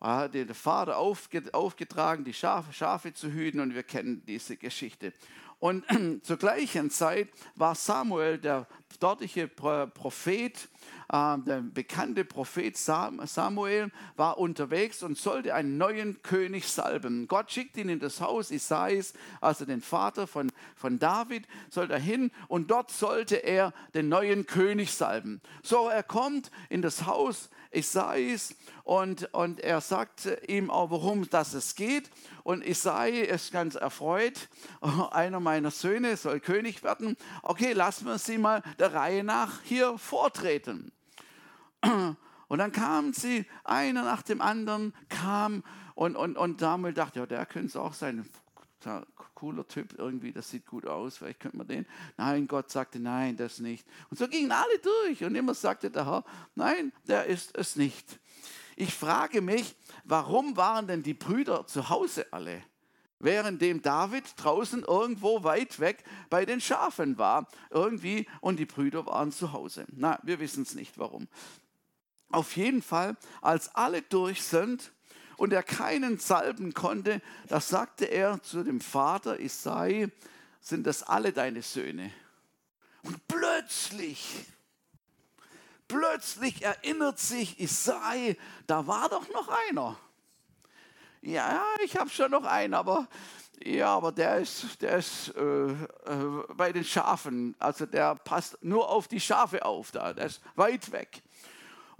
Er 0.00 0.16
hat 0.16 0.34
den 0.34 0.54
Vater 0.54 0.96
aufgetragen, 0.96 2.22
die 2.22 2.32
Schafe, 2.32 2.72
Schafe 2.72 3.12
zu 3.14 3.32
hüten 3.32 3.58
und 3.58 3.74
wir 3.74 3.82
kennen 3.82 4.24
diese 4.26 4.56
Geschichte. 4.56 5.12
Und 5.58 5.84
zur 6.22 6.36
gleichen 6.36 6.90
Zeit 6.90 7.28
war 7.56 7.74
Samuel, 7.74 8.38
der 8.38 8.68
dortige 9.00 9.48
Prophet, 9.48 10.68
der 11.10 11.62
bekannte 11.62 12.24
Prophet 12.24 12.76
Samuel 12.76 13.90
war 14.16 14.38
unterwegs 14.38 15.02
und 15.02 15.18
sollte 15.18 15.54
einen 15.54 15.76
neuen 15.76 16.22
König 16.22 16.68
salben. 16.68 17.26
Gott 17.26 17.50
schickt 17.50 17.76
ihn 17.76 17.88
in 17.88 17.98
das 17.98 18.20
Haus 18.20 18.52
Isais, 18.52 19.14
also 19.40 19.64
den 19.64 19.80
Vater 19.80 20.28
von, 20.28 20.52
von 20.76 21.00
David, 21.00 21.48
soll 21.68 21.90
er 21.90 21.98
hin 21.98 22.30
und 22.46 22.70
dort 22.70 22.92
sollte 22.92 23.36
er 23.36 23.72
den 23.94 24.08
neuen 24.08 24.46
König 24.46 24.92
salben. 24.92 25.40
So, 25.64 25.88
er 25.88 26.04
kommt 26.04 26.52
in 26.68 26.80
das 26.80 27.06
Haus 27.06 27.50
Isais 27.72 28.54
und, 28.84 29.32
und 29.34 29.60
er 29.60 29.80
sagt 29.80 30.28
ihm 30.46 30.70
auch, 30.70 30.90
worum 30.90 31.28
das 31.28 31.54
es 31.54 31.74
geht. 31.74 32.10
Und 32.44 32.64
Isai 32.64 33.20
ist 33.20 33.52
ganz 33.52 33.74
erfreut. 33.74 34.48
Einer 35.10 35.40
meiner 35.40 35.70
Söhne 35.70 36.16
soll 36.16 36.40
König 36.40 36.82
werden. 36.84 37.16
Okay, 37.42 37.72
lassen 37.72 38.06
wir 38.06 38.18
sie 38.18 38.38
mal 38.38 38.62
der 38.78 38.94
Reihe 38.94 39.24
nach 39.24 39.62
hier 39.62 39.98
vortreten. 39.98 40.92
Und 41.82 42.58
dann 42.58 42.72
kamen 42.72 43.12
sie, 43.12 43.46
einer 43.62 44.02
nach 44.02 44.22
dem 44.22 44.40
anderen 44.40 44.92
kam 45.08 45.62
und, 45.94 46.16
und, 46.16 46.36
und 46.36 46.60
Samuel 46.60 46.92
dachte, 46.92 47.20
ja, 47.20 47.26
der 47.26 47.46
könnte 47.46 47.68
es 47.68 47.76
auch 47.76 47.94
sein. 47.94 48.28
Cooler 49.34 49.68
Typ 49.68 49.98
irgendwie, 49.98 50.32
das 50.32 50.50
sieht 50.50 50.66
gut 50.66 50.86
aus, 50.86 51.18
vielleicht 51.18 51.40
könnte 51.40 51.58
man 51.58 51.68
den. 51.68 51.86
Nein, 52.16 52.48
Gott 52.48 52.70
sagte, 52.70 52.98
nein, 52.98 53.36
das 53.36 53.58
nicht. 53.60 53.86
Und 54.10 54.18
so 54.18 54.26
gingen 54.26 54.52
alle 54.52 54.78
durch 54.78 55.22
und 55.22 55.34
immer 55.34 55.54
sagte 55.54 55.90
der 55.90 56.06
Herr, 56.06 56.24
nein, 56.54 56.92
der 57.06 57.26
ist 57.26 57.56
es 57.56 57.76
nicht. 57.76 58.18
Ich 58.76 58.94
frage 58.94 59.42
mich, 59.42 59.76
warum 60.04 60.56
waren 60.56 60.86
denn 60.86 61.02
die 61.02 61.14
Brüder 61.14 61.66
zu 61.66 61.88
Hause 61.88 62.26
alle? 62.32 62.62
Währenddem 63.18 63.82
David 63.82 64.24
draußen 64.36 64.82
irgendwo 64.82 65.44
weit 65.44 65.78
weg 65.78 66.02
bei 66.30 66.46
den 66.46 66.60
Schafen 66.60 67.18
war, 67.18 67.46
irgendwie, 67.68 68.26
und 68.40 68.58
die 68.58 68.66
Brüder 68.66 69.04
waren 69.06 69.30
zu 69.30 69.52
Hause. 69.52 69.86
Na, 69.92 70.18
wir 70.22 70.40
wissen 70.40 70.62
es 70.62 70.74
nicht 70.74 70.98
warum. 70.98 71.28
Auf 72.30 72.56
jeden 72.56 72.82
Fall, 72.82 73.16
als 73.42 73.74
alle 73.74 74.02
durch 74.02 74.42
sind 74.42 74.92
und 75.36 75.52
er 75.52 75.62
keinen 75.62 76.18
salben 76.18 76.74
konnte, 76.74 77.20
da 77.48 77.60
sagte 77.60 78.04
er 78.04 78.42
zu 78.42 78.62
dem 78.62 78.80
Vater 78.80 79.40
Isai, 79.40 80.08
sind 80.60 80.86
das 80.86 81.02
alle 81.02 81.32
deine 81.32 81.62
Söhne? 81.62 82.12
Und 83.02 83.26
plötzlich, 83.26 84.46
plötzlich 85.88 86.62
erinnert 86.62 87.18
sich 87.18 87.58
Isai, 87.58 88.36
da 88.66 88.86
war 88.86 89.08
doch 89.08 89.28
noch 89.30 89.48
einer. 89.68 89.96
Ja, 91.22 91.64
ich 91.84 91.96
habe 91.96 92.10
schon 92.10 92.30
noch 92.30 92.44
einen, 92.44 92.74
aber 92.74 93.08
ja, 93.62 93.94
aber 93.94 94.12
der 94.12 94.38
ist, 94.38 94.80
der 94.80 94.96
ist 94.96 95.34
äh, 95.36 95.42
äh, 95.42 95.76
bei 96.54 96.72
den 96.72 96.84
Schafen, 96.84 97.54
also 97.58 97.84
der 97.84 98.14
passt 98.14 98.56
nur 98.62 98.88
auf 98.88 99.06
die 99.06 99.20
Schafe 99.20 99.64
auf 99.64 99.90
da, 99.90 100.14
der 100.14 100.26
ist 100.26 100.40
weit 100.54 100.92
weg. 100.92 101.22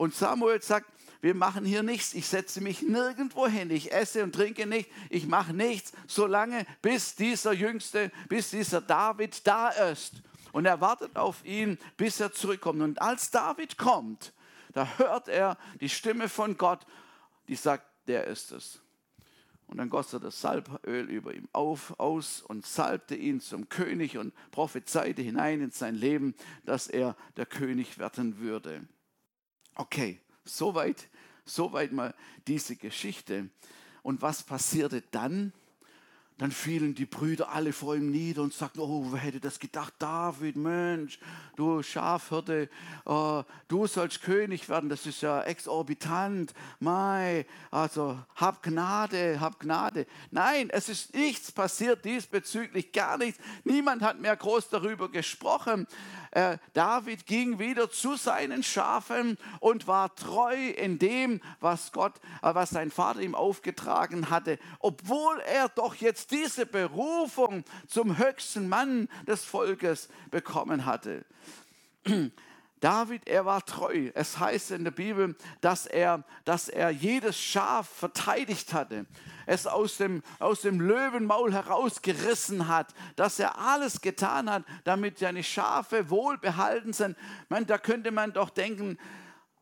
Und 0.00 0.14
Samuel 0.14 0.62
sagt, 0.62 0.90
wir 1.20 1.34
machen 1.34 1.66
hier 1.66 1.82
nichts, 1.82 2.14
ich 2.14 2.26
setze 2.26 2.62
mich 2.62 2.80
nirgendwo 2.80 3.46
hin, 3.46 3.70
ich 3.70 3.92
esse 3.92 4.24
und 4.24 4.34
trinke 4.34 4.64
nicht, 4.64 4.90
ich 5.10 5.26
mache 5.26 5.52
nichts, 5.52 5.92
solange 6.06 6.64
bis 6.80 7.16
dieser 7.16 7.52
Jüngste, 7.52 8.10
bis 8.30 8.48
dieser 8.48 8.80
David 8.80 9.46
da 9.46 9.68
ist. 9.68 10.22
Und 10.52 10.64
er 10.64 10.80
wartet 10.80 11.16
auf 11.16 11.44
ihn, 11.44 11.76
bis 11.98 12.18
er 12.18 12.32
zurückkommt. 12.32 12.80
Und 12.80 13.02
als 13.02 13.30
David 13.30 13.76
kommt, 13.76 14.32
da 14.72 14.88
hört 14.96 15.28
er 15.28 15.58
die 15.82 15.90
Stimme 15.90 16.30
von 16.30 16.56
Gott, 16.56 16.86
die 17.46 17.56
sagt, 17.56 17.84
der 18.08 18.24
ist 18.24 18.52
es. 18.52 18.80
Und 19.66 19.76
dann 19.76 19.90
goss 19.90 20.14
er 20.14 20.20
das 20.20 20.40
Salböl 20.40 21.10
über 21.10 21.34
ihm 21.34 21.46
auf, 21.52 22.00
aus 22.00 22.40
und 22.40 22.64
salbte 22.64 23.16
ihn 23.16 23.42
zum 23.42 23.68
König 23.68 24.16
und 24.16 24.32
prophezeite 24.50 25.20
hinein 25.20 25.60
in 25.60 25.72
sein 25.72 25.94
Leben, 25.94 26.34
dass 26.64 26.86
er 26.86 27.16
der 27.36 27.44
König 27.44 27.98
werden 27.98 28.38
würde. 28.38 28.88
Okay, 29.80 30.20
soweit, 30.44 31.08
soweit 31.46 31.90
mal 31.90 32.14
diese 32.46 32.76
Geschichte. 32.76 33.48
Und 34.02 34.20
was 34.20 34.42
passierte 34.42 35.00
dann? 35.10 35.54
Dann 36.40 36.52
fielen 36.52 36.94
die 36.94 37.04
Brüder 37.04 37.50
alle 37.50 37.74
vor 37.74 37.94
ihm 37.94 38.10
nieder 38.10 38.40
und 38.40 38.54
sagten, 38.54 38.80
oh, 38.80 39.08
wer 39.10 39.20
hätte 39.20 39.40
das 39.40 39.58
gedacht? 39.58 39.92
David, 39.98 40.56
Mensch, 40.56 41.18
du 41.54 41.82
Schafhirte, 41.82 42.70
oh, 43.04 43.42
du 43.68 43.86
sollst 43.86 44.22
König 44.22 44.66
werden, 44.70 44.88
das 44.88 45.04
ist 45.04 45.20
ja 45.20 45.42
exorbitant. 45.42 46.54
Mai, 46.78 47.44
also 47.70 48.18
hab 48.36 48.62
Gnade, 48.62 49.38
hab 49.38 49.60
Gnade. 49.60 50.06
Nein, 50.30 50.70
es 50.70 50.88
ist 50.88 51.14
nichts 51.14 51.52
passiert 51.52 52.06
diesbezüglich, 52.06 52.90
gar 52.90 53.18
nichts. 53.18 53.38
Niemand 53.64 54.00
hat 54.00 54.18
mehr 54.18 54.34
groß 54.34 54.70
darüber 54.70 55.10
gesprochen. 55.10 55.86
Äh, 56.30 56.56
David 56.72 57.26
ging 57.26 57.58
wieder 57.58 57.90
zu 57.90 58.16
seinen 58.16 58.62
Schafen 58.62 59.36
und 59.58 59.86
war 59.88 60.14
treu 60.14 60.70
in 60.70 60.98
dem, 60.98 61.42
was 61.58 61.92
Gott, 61.92 62.14
äh, 62.42 62.54
was 62.54 62.70
sein 62.70 62.90
Vater 62.90 63.20
ihm 63.20 63.34
aufgetragen 63.34 64.30
hatte, 64.30 64.58
obwohl 64.78 65.40
er 65.40 65.68
doch 65.68 65.96
jetzt 65.96 66.29
diese 66.30 66.66
Berufung 66.66 67.64
zum 67.86 68.18
höchsten 68.18 68.68
Mann 68.68 69.08
des 69.26 69.44
Volkes 69.44 70.08
bekommen 70.30 70.86
hatte. 70.86 71.24
David, 72.80 73.28
er 73.28 73.44
war 73.44 73.64
treu. 73.64 74.10
Es 74.14 74.38
heißt 74.38 74.70
in 74.70 74.84
der 74.84 74.90
Bibel, 74.90 75.36
dass 75.60 75.84
er, 75.84 76.24
dass 76.46 76.68
er 76.68 76.90
jedes 76.90 77.38
Schaf 77.38 77.88
verteidigt 77.88 78.72
hatte, 78.72 79.04
es 79.44 79.66
aus 79.66 79.98
dem, 79.98 80.22
aus 80.38 80.62
dem 80.62 80.80
Löwenmaul 80.80 81.52
herausgerissen 81.52 82.68
hat, 82.68 82.94
dass 83.16 83.38
er 83.38 83.58
alles 83.58 84.00
getan 84.00 84.50
hat, 84.50 84.64
damit 84.84 85.18
seine 85.18 85.44
Schafe 85.44 86.08
wohlbehalten 86.08 86.94
sind. 86.94 87.18
Man, 87.50 87.66
da 87.66 87.76
könnte 87.76 88.12
man 88.12 88.32
doch 88.32 88.48
denken, 88.48 88.96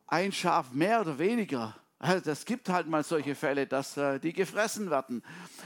ein 0.07 0.31
Schaf 0.31 0.71
mehr 0.71 1.01
oder 1.01 1.19
weniger. 1.19 1.75
Also 2.01 2.23
das 2.23 2.45
gibt 2.45 2.69
halt 2.69 2.87
mal 2.87 3.03
solche 3.03 3.35
Fälle, 3.35 3.67
dass 3.67 3.97
äh, 3.97 4.21
die 4.21 4.31
gefressen 4.31 4.89
werden. 4.89 5.21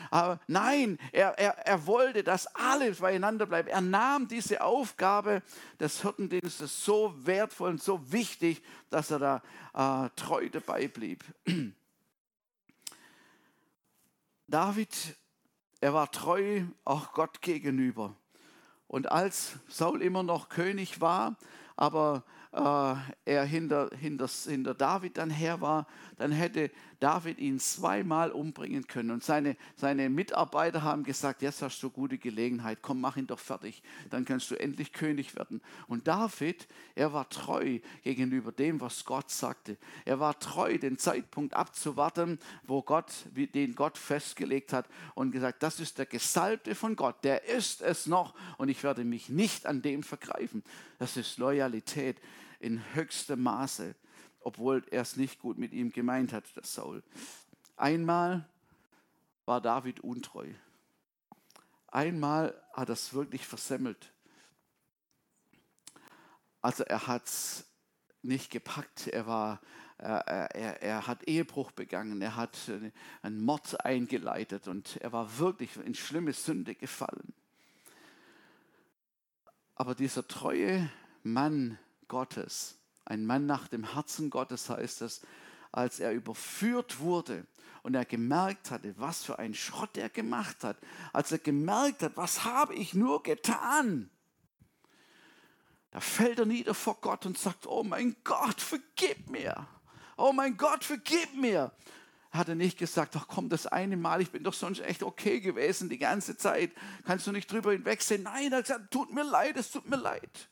Aber 0.09 0.39
nein, 0.47 0.97
er, 1.11 1.37
er, 1.37 1.59
er 1.59 1.85
wollte, 1.85 2.23
dass 2.23 2.47
alle 2.55 2.91
beieinander 2.93 3.45
bleiben. 3.45 3.69
Er 3.69 3.81
nahm 3.81 4.27
diese 4.27 4.63
Aufgabe 4.63 5.43
des 5.79 6.01
Hirtendienstes 6.01 6.83
so 6.83 7.13
wertvoll 7.23 7.69
und 7.69 7.83
so 7.83 8.11
wichtig, 8.11 8.63
dass 8.89 9.11
er 9.11 9.19
da 9.19 10.05
äh, 10.05 10.09
treu 10.15 10.49
dabei 10.49 10.87
blieb. 10.87 11.23
David, 14.47 15.15
er 15.81 15.93
war 15.93 16.11
treu 16.11 16.63
auch 16.83 17.13
Gott 17.13 17.41
gegenüber. 17.41 18.15
Und 18.87 19.11
als 19.11 19.59
Saul 19.67 20.01
immer 20.01 20.23
noch 20.23 20.49
König 20.49 20.99
war, 20.99 21.37
aber 21.75 22.23
er 22.53 23.45
hinter, 23.45 23.89
hinter, 23.99 24.27
hinter 24.27 24.75
David 24.75 25.17
dann 25.17 25.31
her 25.31 25.59
war, 25.59 25.87
dann 26.17 26.31
hätte 26.31 26.69
David 26.99 27.39
ihn 27.39 27.59
zweimal 27.59 28.31
umbringen 28.31 28.85
können. 28.85 29.09
Und 29.09 29.23
seine, 29.23 29.57
seine 29.75 30.07
Mitarbeiter 30.09 30.83
haben 30.83 31.03
gesagt, 31.03 31.41
jetzt 31.41 31.63
hast 31.63 31.81
du 31.81 31.89
gute 31.89 32.19
Gelegenheit, 32.19 32.77
komm, 32.81 33.01
mach 33.01 33.17
ihn 33.17 33.25
doch 33.25 33.39
fertig, 33.39 33.81
dann 34.11 34.23
kannst 34.23 34.51
du 34.51 34.55
endlich 34.55 34.93
König 34.93 35.35
werden. 35.35 35.61
Und 35.87 36.07
David, 36.07 36.67
er 36.93 37.11
war 37.11 37.27
treu 37.27 37.79
gegenüber 38.03 38.51
dem, 38.51 38.79
was 38.79 39.03
Gott 39.03 39.31
sagte. 39.31 39.75
Er 40.05 40.19
war 40.19 40.37
treu, 40.37 40.77
den 40.77 40.99
Zeitpunkt 40.99 41.55
abzuwarten, 41.55 42.37
wo 42.67 42.83
Gott, 42.83 43.11
den 43.33 43.73
Gott 43.73 43.97
festgelegt 43.97 44.73
hat 44.73 44.85
und 45.15 45.31
gesagt, 45.31 45.63
das 45.63 45.79
ist 45.79 45.97
der 45.97 46.05
Gesalbte 46.05 46.75
von 46.75 46.95
Gott, 46.95 47.23
der 47.23 47.45
ist 47.45 47.81
es 47.81 48.05
noch 48.05 48.35
und 48.57 48.69
ich 48.69 48.83
werde 48.83 49.03
mich 49.03 49.27
nicht 49.29 49.65
an 49.65 49.81
dem 49.81 50.03
vergreifen. 50.03 50.63
Das 50.99 51.17
ist 51.17 51.37
Loyalität 51.39 52.21
in 52.63 52.81
höchstem 52.95 53.43
Maße, 53.43 53.95
obwohl 54.39 54.83
er 54.89 55.01
es 55.01 55.17
nicht 55.17 55.39
gut 55.39 55.57
mit 55.57 55.73
ihm 55.73 55.91
gemeint 55.91 56.33
hat, 56.33 56.55
der 56.55 56.63
Saul. 56.63 57.03
Einmal 57.75 58.47
war 59.45 59.61
David 59.61 59.99
untreu. 59.99 60.47
Einmal 61.87 62.59
hat 62.73 62.89
er 62.89 62.93
es 62.93 63.13
wirklich 63.13 63.45
versemmelt. 63.45 64.13
Also 66.61 66.83
er 66.85 67.07
hat 67.07 67.25
es 67.25 67.65
nicht 68.21 68.49
gepackt, 68.49 69.07
er, 69.07 69.27
war, 69.27 69.61
er, 69.97 70.55
er, 70.55 70.81
er 70.81 71.07
hat 71.07 71.27
Ehebruch 71.27 71.71
begangen, 71.71 72.21
er 72.21 72.37
hat 72.37 72.57
einen 73.21 73.43
Mord 73.43 73.85
eingeleitet 73.85 74.69
und 74.69 74.95
er 75.01 75.11
war 75.11 75.37
wirklich 75.37 75.75
in 75.75 75.93
schlimme 75.93 76.31
Sünde 76.31 76.73
gefallen. 76.73 77.33
Aber 79.75 79.93
dieser 79.93 80.25
treue 80.25 80.89
Mann 81.23 81.77
Gottes, 82.07 82.77
ein 83.05 83.25
Mann 83.25 83.45
nach 83.45 83.67
dem 83.67 83.93
Herzen 83.93 84.29
Gottes 84.29 84.69
heißt 84.69 85.01
es, 85.01 85.21
als 85.71 85.99
er 85.99 86.11
überführt 86.11 86.99
wurde 86.99 87.45
und 87.81 87.95
er 87.95 88.05
gemerkt 88.05 88.71
hatte, 88.71 88.93
was 88.97 89.23
für 89.23 89.39
ein 89.39 89.53
Schrott 89.53 89.97
er 89.97 90.09
gemacht 90.09 90.63
hat, 90.63 90.77
als 91.11 91.31
er 91.31 91.39
gemerkt 91.39 92.03
hat, 92.03 92.15
was 92.15 92.45
habe 92.45 92.75
ich 92.75 92.93
nur 92.93 93.23
getan, 93.23 94.09
da 95.93 95.99
fällt 95.99 96.39
er 96.39 96.47
nieder 96.47 96.73
vor 96.73 96.97
Gott 97.01 97.27
und 97.27 97.37
sagt, 97.37 97.67
oh 97.67 97.83
mein 97.83 98.15
Gott, 98.23 98.59
vergib 98.59 99.29
mir. 99.29 99.67
Oh 100.17 100.33
mein 100.33 100.57
Gott, 100.57 100.83
vergib 100.83 101.35
mir. 101.35 101.71
Hat 102.31 102.49
er 102.49 102.55
nicht 102.55 102.79
gesagt, 102.79 103.15
ach 103.15 103.27
komm, 103.27 103.47
das 103.47 103.67
eine 103.67 103.95
Mal, 103.95 104.19
ich 104.19 104.31
bin 104.31 104.43
doch 104.43 104.55
sonst 104.55 104.79
echt 104.79 105.03
okay 105.03 105.39
gewesen 105.39 105.89
die 105.89 105.99
ganze 105.99 106.35
Zeit. 106.35 106.71
Kannst 107.05 107.27
du 107.27 107.31
nicht 107.31 107.51
drüber 107.51 107.73
hinwegsehen? 107.73 108.23
Nein, 108.23 108.51
er 108.51 108.57
hat 108.57 108.65
gesagt, 108.65 108.89
tut 108.89 109.13
mir 109.13 109.23
leid, 109.23 109.55
es 109.55 109.69
tut 109.69 109.87
mir 109.87 109.97
leid. 109.97 110.49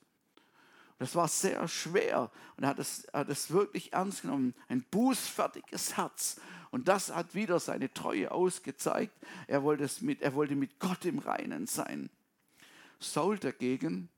Das 1.02 1.16
war 1.16 1.28
sehr 1.28 1.68
schwer 1.68 2.30
und 2.58 2.64
er 2.64 2.70
hat 2.70 2.78
es, 2.78 3.08
hat 3.12 3.28
es 3.28 3.50
wirklich 3.50 3.92
ernst 3.92 4.22
genommen. 4.22 4.54
Ein 4.68 4.84
bußfertiges 4.92 5.98
Herz. 5.98 6.40
Und 6.70 6.88
das 6.88 7.10
hat 7.10 7.34
wieder 7.34 7.60
seine 7.60 7.92
Treue 7.92 8.32
ausgezeigt. 8.32 9.12
Er 9.48 9.64
wollte, 9.64 9.84
es 9.84 10.02
mit, 10.02 10.22
er 10.22 10.36
wollte 10.36 10.56
mit 10.56 10.80
Gott 10.80 11.04
im 11.06 11.18
Reinen 11.18 11.66
sein. 11.66 12.12
Saul 13.00 13.40
dagegen, 13.40 14.10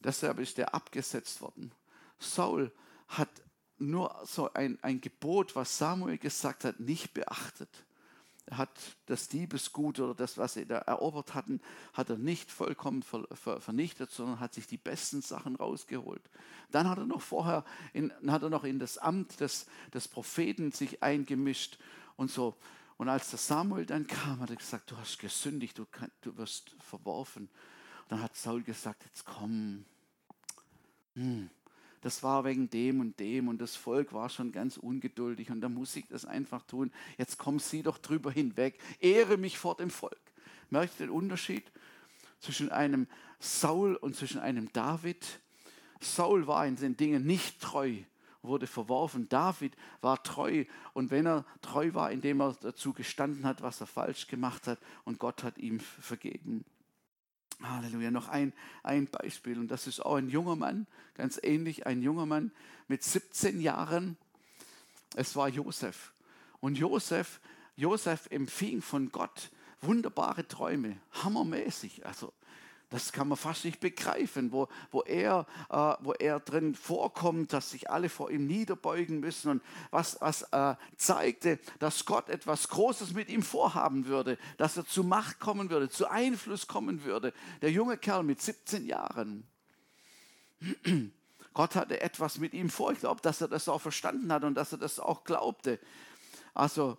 deshalb 0.00 0.40
ist 0.40 0.58
er 0.58 0.74
abgesetzt 0.74 1.40
worden. 1.40 1.70
Saul 2.18 2.72
hat 3.06 3.30
nur 3.78 4.22
so 4.24 4.52
ein, 4.54 4.80
ein 4.82 5.00
Gebot, 5.00 5.54
was 5.54 5.78
Samuel 5.78 6.18
gesagt 6.18 6.64
hat, 6.64 6.80
nicht 6.80 7.14
beachtet. 7.14 7.84
Er 8.46 8.58
hat 8.58 8.70
das 9.06 9.28
Diebesgut 9.28 10.00
oder 10.00 10.14
das, 10.14 10.36
was 10.36 10.54
sie 10.54 10.66
da 10.66 10.78
erobert 10.78 11.34
hatten, 11.34 11.60
hat 11.92 12.10
er 12.10 12.18
nicht 12.18 12.50
vollkommen 12.50 13.02
vernichtet, 13.02 14.10
sondern 14.10 14.40
hat 14.40 14.52
sich 14.52 14.66
die 14.66 14.78
besten 14.78 15.22
Sachen 15.22 15.56
rausgeholt. 15.56 16.22
Dann 16.70 16.88
hat 16.88 16.98
er 16.98 17.06
noch 17.06 17.20
vorher, 17.20 17.64
in, 17.92 18.12
hat 18.26 18.42
er 18.42 18.50
noch 18.50 18.64
in 18.64 18.78
das 18.78 18.98
Amt 18.98 19.40
des, 19.40 19.66
des 19.94 20.08
Propheten 20.08 20.72
sich 20.72 21.02
eingemischt 21.02 21.78
und 22.16 22.30
so. 22.30 22.56
Und 22.96 23.08
als 23.08 23.30
der 23.30 23.38
Samuel 23.38 23.86
dann 23.86 24.06
kam, 24.06 24.40
hat 24.40 24.50
er 24.50 24.56
gesagt, 24.56 24.90
du 24.90 24.96
hast 24.96 25.18
gesündigt, 25.18 25.78
du, 25.78 25.86
kann, 25.86 26.10
du 26.20 26.36
wirst 26.36 26.74
verworfen. 26.80 27.44
Und 27.44 28.10
dann 28.10 28.22
hat 28.22 28.36
Saul 28.36 28.62
gesagt, 28.62 29.04
jetzt 29.04 29.24
komm. 29.24 29.84
Hm 31.14 31.48
das 32.02 32.22
war 32.24 32.44
wegen 32.44 32.68
dem 32.68 33.00
und 33.00 33.18
dem 33.18 33.48
und 33.48 33.60
das 33.60 33.76
Volk 33.76 34.12
war 34.12 34.28
schon 34.28 34.52
ganz 34.52 34.76
ungeduldig 34.76 35.50
und 35.50 35.60
da 35.60 35.68
muss 35.68 35.96
ich 35.96 36.06
das 36.08 36.24
einfach 36.24 36.64
tun. 36.64 36.92
Jetzt 37.16 37.38
komm 37.38 37.60
sie 37.60 37.82
doch 37.82 37.96
drüber 37.96 38.30
hinweg, 38.30 38.78
ehre 39.00 39.38
mich 39.38 39.56
vor 39.56 39.76
dem 39.76 39.88
Volk. 39.88 40.20
Merkt 40.68 40.98
ihr 40.98 41.06
den 41.06 41.14
Unterschied 41.14 41.64
zwischen 42.40 42.70
einem 42.70 43.06
Saul 43.38 43.94
und 43.94 44.16
zwischen 44.16 44.40
einem 44.40 44.72
David? 44.72 45.40
Saul 46.00 46.48
war 46.48 46.66
in 46.66 46.74
den 46.74 46.96
Dingen 46.96 47.24
nicht 47.24 47.60
treu, 47.60 47.98
wurde 48.42 48.66
verworfen. 48.66 49.28
David 49.28 49.76
war 50.00 50.20
treu 50.24 50.64
und 50.94 51.12
wenn 51.12 51.26
er 51.26 51.44
treu 51.60 51.94
war, 51.94 52.10
indem 52.10 52.40
er 52.40 52.56
dazu 52.60 52.92
gestanden 52.92 53.46
hat, 53.46 53.62
was 53.62 53.80
er 53.80 53.86
falsch 53.86 54.26
gemacht 54.26 54.66
hat 54.66 54.80
und 55.04 55.20
Gott 55.20 55.44
hat 55.44 55.56
ihm 55.56 55.78
vergeben. 55.78 56.64
Halleluja. 57.68 58.10
Noch 58.10 58.28
ein, 58.28 58.52
ein 58.82 59.06
Beispiel 59.06 59.58
und 59.58 59.68
das 59.68 59.86
ist 59.86 60.00
auch 60.00 60.16
ein 60.16 60.28
junger 60.28 60.56
Mann, 60.56 60.86
ganz 61.14 61.38
ähnlich, 61.42 61.86
ein 61.86 62.02
junger 62.02 62.26
Mann 62.26 62.52
mit 62.88 63.02
17 63.02 63.60
Jahren. 63.60 64.16
Es 65.14 65.36
war 65.36 65.48
Josef. 65.48 66.12
Und 66.60 66.78
Josef, 66.78 67.40
Josef 67.76 68.28
empfing 68.30 68.82
von 68.82 69.10
Gott 69.10 69.50
wunderbare 69.82 70.46
Träume, 70.46 70.96
hammermäßig. 71.12 72.06
Also 72.06 72.32
das 72.92 73.10
kann 73.10 73.26
man 73.26 73.38
fast 73.38 73.64
nicht 73.64 73.80
begreifen, 73.80 74.52
wo, 74.52 74.68
wo, 74.90 75.00
er, 75.00 75.46
äh, 75.70 75.94
wo 76.04 76.12
er 76.12 76.40
drin 76.40 76.74
vorkommt, 76.74 77.54
dass 77.54 77.70
sich 77.70 77.90
alle 77.90 78.10
vor 78.10 78.30
ihm 78.30 78.46
niederbeugen 78.46 79.18
müssen 79.18 79.50
und 79.50 79.62
was, 79.90 80.20
was 80.20 80.42
äh, 80.52 80.74
zeigte, 80.96 81.58
dass 81.78 82.04
Gott 82.04 82.28
etwas 82.28 82.68
Großes 82.68 83.14
mit 83.14 83.30
ihm 83.30 83.42
vorhaben 83.42 84.04
würde, 84.06 84.36
dass 84.58 84.76
er 84.76 84.86
zu 84.86 85.04
Macht 85.04 85.40
kommen 85.40 85.70
würde, 85.70 85.88
zu 85.88 86.06
Einfluss 86.06 86.66
kommen 86.66 87.02
würde. 87.04 87.32
Der 87.62 87.70
junge 87.70 87.96
Kerl 87.96 88.24
mit 88.24 88.42
17 88.42 88.84
Jahren. 88.84 89.44
Gott 91.54 91.74
hatte 91.74 92.00
etwas 92.02 92.38
mit 92.38 92.52
ihm 92.52 92.68
vor. 92.68 92.92
Ich 92.92 93.00
glaube, 93.00 93.22
dass 93.22 93.40
er 93.40 93.48
das 93.48 93.70
auch 93.70 93.80
verstanden 93.80 94.30
hat 94.30 94.44
und 94.44 94.54
dass 94.54 94.72
er 94.72 94.78
das 94.78 95.00
auch 95.00 95.24
glaubte. 95.24 95.78
Also, 96.52 96.98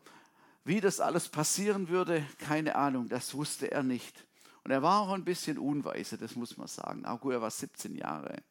wie 0.65 0.81
das 0.81 0.99
alles 0.99 1.29
passieren 1.29 1.89
würde, 1.89 2.25
keine 2.39 2.75
Ahnung, 2.75 3.09
das 3.09 3.35
wusste 3.35 3.69
er 3.69 3.83
nicht. 3.83 4.25
Und 4.63 4.71
er 4.71 4.81
war 4.81 5.01
auch 5.01 5.13
ein 5.13 5.25
bisschen 5.25 5.57
unweise, 5.57 6.17
das 6.17 6.35
muss 6.35 6.57
man 6.57 6.67
sagen. 6.67 7.05
Auch 7.05 7.19
gut, 7.19 7.33
er 7.33 7.41
war 7.41 7.51
17 7.51 7.95
Jahre. 7.95 8.41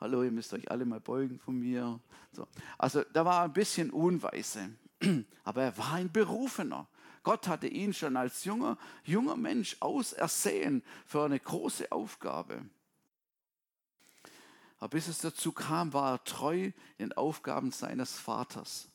Hallo, 0.00 0.22
ihr 0.22 0.30
müsst 0.30 0.52
euch 0.52 0.70
alle 0.70 0.84
mal 0.84 1.00
beugen 1.00 1.38
von 1.38 1.58
mir. 1.58 2.00
So. 2.32 2.46
Also 2.78 3.02
da 3.12 3.24
war 3.24 3.44
ein 3.44 3.52
bisschen 3.52 3.90
unweise. 3.90 4.70
Aber 5.44 5.62
er 5.62 5.78
war 5.78 5.94
ein 5.94 6.10
Berufener. 6.10 6.86
Gott 7.22 7.48
hatte 7.48 7.66
ihn 7.66 7.92
schon 7.92 8.16
als 8.16 8.44
junger, 8.44 8.78
junger 9.04 9.36
Mensch 9.36 9.76
ausersehen 9.80 10.82
für 11.06 11.24
eine 11.24 11.40
große 11.40 11.90
Aufgabe. 11.90 12.62
Aber 14.78 14.90
bis 14.90 15.08
es 15.08 15.18
dazu 15.18 15.52
kam, 15.52 15.92
war 15.92 16.12
er 16.12 16.24
treu 16.24 16.70
den 16.98 17.12
Aufgaben 17.14 17.72
seines 17.72 18.18
Vaters. 18.18 18.88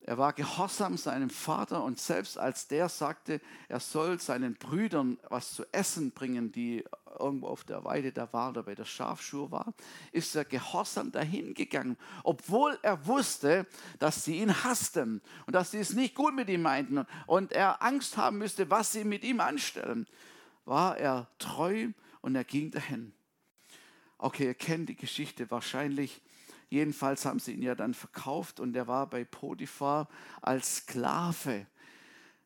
Er 0.00 0.18
war 0.18 0.32
gehorsam 0.32 0.96
seinem 0.96 1.30
Vater 1.30 1.82
und 1.82 1.98
selbst 1.98 2.38
als 2.38 2.68
der 2.68 2.88
sagte, 2.88 3.40
er 3.68 3.80
soll 3.80 4.20
seinen 4.20 4.54
Brüdern 4.54 5.18
was 5.28 5.54
zu 5.54 5.64
essen 5.72 6.12
bringen, 6.12 6.52
die 6.52 6.84
irgendwo 7.18 7.48
auf 7.48 7.64
der 7.64 7.84
Weide 7.84 8.12
da 8.12 8.32
waren 8.32 8.50
oder 8.50 8.62
bei 8.62 8.74
der 8.74 8.84
Schafschur 8.84 9.50
war, 9.50 9.74
ist 10.12 10.36
er 10.36 10.44
gehorsam 10.44 11.10
dahin 11.10 11.54
gegangen, 11.54 11.96
obwohl 12.22 12.78
er 12.82 13.06
wusste, 13.06 13.66
dass 13.98 14.24
sie 14.24 14.38
ihn 14.38 14.64
hassten 14.64 15.22
und 15.46 15.54
dass 15.54 15.72
sie 15.72 15.78
es 15.78 15.94
nicht 15.94 16.14
gut 16.14 16.34
mit 16.34 16.48
ihm 16.48 16.62
meinten 16.62 17.04
und 17.26 17.52
er 17.52 17.82
Angst 17.82 18.16
haben 18.16 18.38
müsste, 18.38 18.70
was 18.70 18.92
sie 18.92 19.04
mit 19.04 19.24
ihm 19.24 19.40
anstellen. 19.40 20.06
War 20.66 20.98
er 20.98 21.28
treu 21.38 21.88
und 22.20 22.36
er 22.36 22.44
ging 22.44 22.70
dahin. 22.70 23.12
Okay, 24.18 24.46
ihr 24.46 24.54
kennt 24.54 24.88
die 24.88 24.96
Geschichte 24.96 25.50
wahrscheinlich 25.50 26.22
Jedenfalls 26.68 27.24
haben 27.24 27.38
sie 27.38 27.52
ihn 27.52 27.62
ja 27.62 27.74
dann 27.74 27.94
verkauft 27.94 28.58
und 28.58 28.74
er 28.74 28.88
war 28.88 29.08
bei 29.08 29.24
Potiphar 29.24 30.08
als 30.42 30.78
Sklave. 30.78 31.66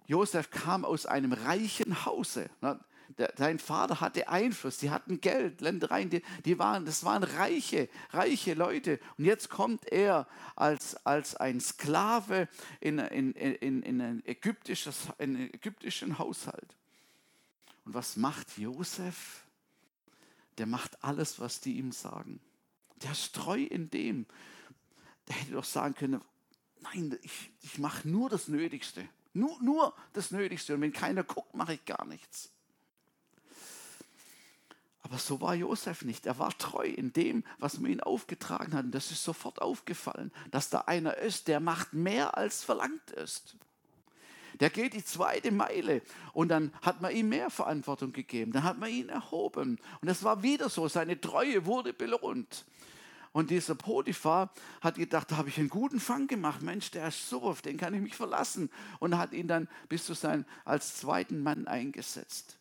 Josef 0.07 0.51
kam 0.51 0.85
aus 0.85 1.07
einem 1.07 1.33
reichen 1.33 2.05
Hause. 2.05 2.51
Sein 3.37 3.59
Vater 3.59 4.01
hatte 4.01 4.29
Einfluss, 4.29 4.79
die 4.79 4.91
hatten 4.91 5.21
Geld, 5.21 5.61
Ländereien, 5.61 6.11
die, 6.11 6.23
die, 6.45 6.59
waren, 6.59 6.85
das 6.85 7.05
waren 7.05 7.23
reiche, 7.23 7.89
reiche 8.11 8.55
Leute. 8.55 9.01
Und 9.19 9.25
jetzt 9.25 9.49
kommt 9.51 9.87
er 9.87 10.27
als, 10.57 10.95
als 11.07 11.37
ein 11.37 11.61
Sklave 11.61 12.49
in, 12.81 12.99
in, 12.99 13.33
in, 13.33 13.83
in, 13.83 14.01
ein 14.01 14.27
ägyptisches, 14.27 15.09
in 15.19 15.37
einen 15.37 15.55
ägyptischen 15.55 16.19
Haushalt. 16.19 16.77
Und 17.85 17.95
was 17.95 18.17
macht 18.17 18.59
Josef? 18.59 19.45
Der 20.59 20.67
macht 20.67 21.03
alles, 21.03 21.41
was 21.41 21.61
die 21.61 21.79
ihm 21.79 21.93
sagen. 21.93 22.41
Der 23.03 23.13
ist 23.13 23.35
treu 23.35 23.63
in 23.63 23.91
dem. 23.91 24.27
Der 25.29 25.37
hätte 25.37 25.53
doch 25.53 25.65
sagen 25.65 25.95
können, 25.95 26.21
nein, 26.81 27.19
ich, 27.23 27.51
ich 27.63 27.79
mache 27.79 28.09
nur 28.09 28.29
das 28.29 28.49
Nötigste. 28.49 29.09
Nur, 29.33 29.61
nur 29.63 29.95
das 30.13 30.31
Nötigste. 30.31 30.75
Und 30.75 30.81
wenn 30.81 30.93
keiner 30.93 31.25
guckt, 31.25 31.55
mache 31.55 31.75
ich 31.75 31.85
gar 31.85 32.05
nichts. 32.07 32.51
Aber 35.03 35.19
so 35.19 35.41
war 35.41 35.55
Josef 35.55 36.03
nicht. 36.03 36.27
Er 36.27 36.39
war 36.39 36.57
treu 36.57 36.87
in 36.87 37.13
dem, 37.13 37.43
was 37.59 37.79
man 37.79 37.91
ihm 37.91 38.01
aufgetragen 38.01 38.75
hat. 38.75 38.85
Und 38.85 38.95
das 38.95 39.11
ist 39.11 39.25
sofort 39.25 39.61
aufgefallen, 39.61 40.31
dass 40.51 40.71
da 40.71 40.83
einer 40.83 41.17
ist, 41.17 41.49
der 41.49 41.61
macht 41.61 41.95
mehr, 41.95 42.37
als 42.37 42.63
verlangt 42.63 43.11
ist. 43.13 43.57
Der 44.61 44.69
geht 44.69 44.93
die 44.93 45.05
zweite 45.05 45.53
Meile 45.53 46.03
und 46.35 46.49
dann 46.49 46.73
hat 46.83 47.01
man 47.01 47.15
ihm 47.17 47.31
mehr 47.31 47.51
Verantwortung 47.51 48.13
gegeben. 48.13 48.53
Dann 48.53 48.63
hat 48.63 48.79
man 48.79 48.91
ihn 48.91 49.09
erhoben. 49.09 49.79
Und 50.03 50.09
es 50.09 50.23
war 50.23 50.43
wieder 50.43 50.69
so, 50.69 50.87
seine 50.87 51.21
Treue 51.21 51.65
wurde 51.65 51.95
belohnt. 51.95 52.67
Und 53.33 53.51
dieser 53.51 53.77
Potiphar 53.77 54.53
hat 54.81 54.97
gedacht, 54.97 55.31
da 55.31 55.37
habe 55.37 55.49
ich 55.49 55.59
einen 55.59 55.69
guten 55.69 56.01
Fang 56.01 56.27
gemacht. 56.27 56.63
Mensch, 56.63 56.91
der 56.91 57.09
ist 57.09 57.29
so, 57.29 57.43
auf 57.43 57.63
den 57.63 57.77
kann 57.77 57.95
ich 57.95 58.01
mich 58.01 58.17
verlassen. 58.17 58.71
Und 58.99 59.17
hat 59.17 59.33
ihn 59.33 59.47
dann 59.47 59.69
bis 59.89 60.05
zu 60.05 60.15
sein 60.15 60.45
als 60.65 60.97
zweiten 60.97 61.43
Mann 61.43 61.69
eingesetzt. 61.69 62.59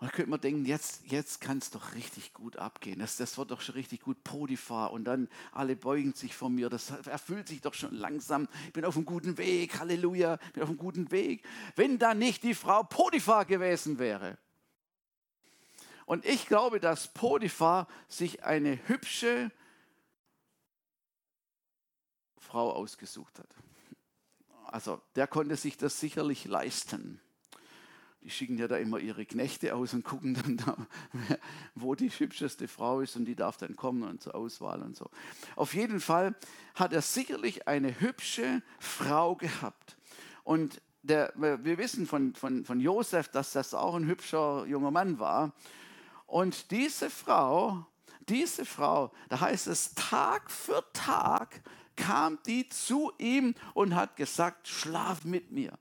Und 0.00 0.06
da 0.06 0.12
könnte 0.12 0.30
man 0.30 0.40
denken, 0.40 0.64
jetzt, 0.64 1.02
jetzt 1.06 1.40
kann 1.40 1.58
es 1.58 1.70
doch 1.70 1.94
richtig 1.94 2.32
gut 2.32 2.56
abgehen. 2.56 3.00
Das, 3.00 3.16
das 3.16 3.36
wird 3.36 3.50
doch 3.50 3.62
schon 3.62 3.74
richtig 3.74 4.02
gut 4.02 4.22
Potiphar. 4.22 4.92
Und 4.92 5.04
dann 5.04 5.28
alle 5.50 5.74
beugen 5.74 6.12
sich 6.12 6.36
vor 6.36 6.50
mir. 6.50 6.68
Das 6.68 6.90
erfüllt 6.90 7.48
sich 7.48 7.62
doch 7.62 7.74
schon 7.74 7.94
langsam. 7.94 8.46
Ich 8.66 8.74
bin 8.74 8.84
auf 8.84 8.94
einem 8.94 9.06
guten 9.06 9.38
Weg. 9.38 9.80
Halleluja. 9.80 10.38
Ich 10.48 10.52
bin 10.52 10.62
auf 10.62 10.68
einem 10.68 10.78
guten 10.78 11.10
Weg. 11.10 11.44
Wenn 11.74 11.98
da 11.98 12.14
nicht 12.14 12.44
die 12.44 12.54
Frau 12.54 12.84
Potiphar 12.84 13.46
gewesen 13.46 13.98
wäre. 13.98 14.38
Und 16.08 16.24
ich 16.24 16.46
glaube, 16.46 16.80
dass 16.80 17.08
Potiphar 17.08 17.86
sich 18.08 18.42
eine 18.42 18.78
hübsche 18.88 19.50
Frau 22.38 22.72
ausgesucht 22.72 23.38
hat. 23.38 23.54
Also 24.64 25.02
der 25.16 25.26
konnte 25.26 25.54
sich 25.56 25.76
das 25.76 26.00
sicherlich 26.00 26.46
leisten. 26.46 27.20
Die 28.22 28.30
schicken 28.30 28.56
ja 28.56 28.68
da 28.68 28.78
immer 28.78 28.98
ihre 29.00 29.26
Knechte 29.26 29.74
aus 29.74 29.92
und 29.92 30.02
gucken 30.02 30.32
dann 30.32 30.56
da, 30.56 30.86
wo 31.74 31.94
die 31.94 32.08
hübscheste 32.08 32.68
Frau 32.68 33.02
ist 33.02 33.14
und 33.16 33.26
die 33.26 33.36
darf 33.36 33.58
dann 33.58 33.76
kommen 33.76 34.02
und 34.04 34.22
zur 34.22 34.34
Auswahl 34.34 34.80
und 34.80 34.96
so. 34.96 35.10
Auf 35.56 35.74
jeden 35.74 36.00
Fall 36.00 36.34
hat 36.74 36.94
er 36.94 37.02
sicherlich 37.02 37.68
eine 37.68 38.00
hübsche 38.00 38.62
Frau 38.78 39.36
gehabt. 39.36 39.98
Und 40.42 40.80
der, 41.02 41.34
wir 41.36 41.76
wissen 41.76 42.06
von, 42.06 42.34
von, 42.34 42.64
von 42.64 42.80
Josef, 42.80 43.28
dass 43.28 43.52
das 43.52 43.74
auch 43.74 43.94
ein 43.94 44.06
hübscher 44.06 44.64
junger 44.64 44.90
Mann 44.90 45.18
war. 45.18 45.52
Und 46.28 46.70
diese 46.70 47.08
Frau, 47.08 47.86
diese 48.28 48.66
Frau, 48.66 49.10
da 49.30 49.40
heißt 49.40 49.66
es, 49.66 49.94
Tag 49.94 50.50
für 50.50 50.84
Tag 50.92 51.62
kam 51.96 52.38
die 52.46 52.68
zu 52.68 53.10
ihm 53.18 53.54
und 53.72 53.94
hat 53.96 54.14
gesagt, 54.14 54.68
schlaf 54.68 55.24
mit 55.24 55.50
mir. 55.50 55.72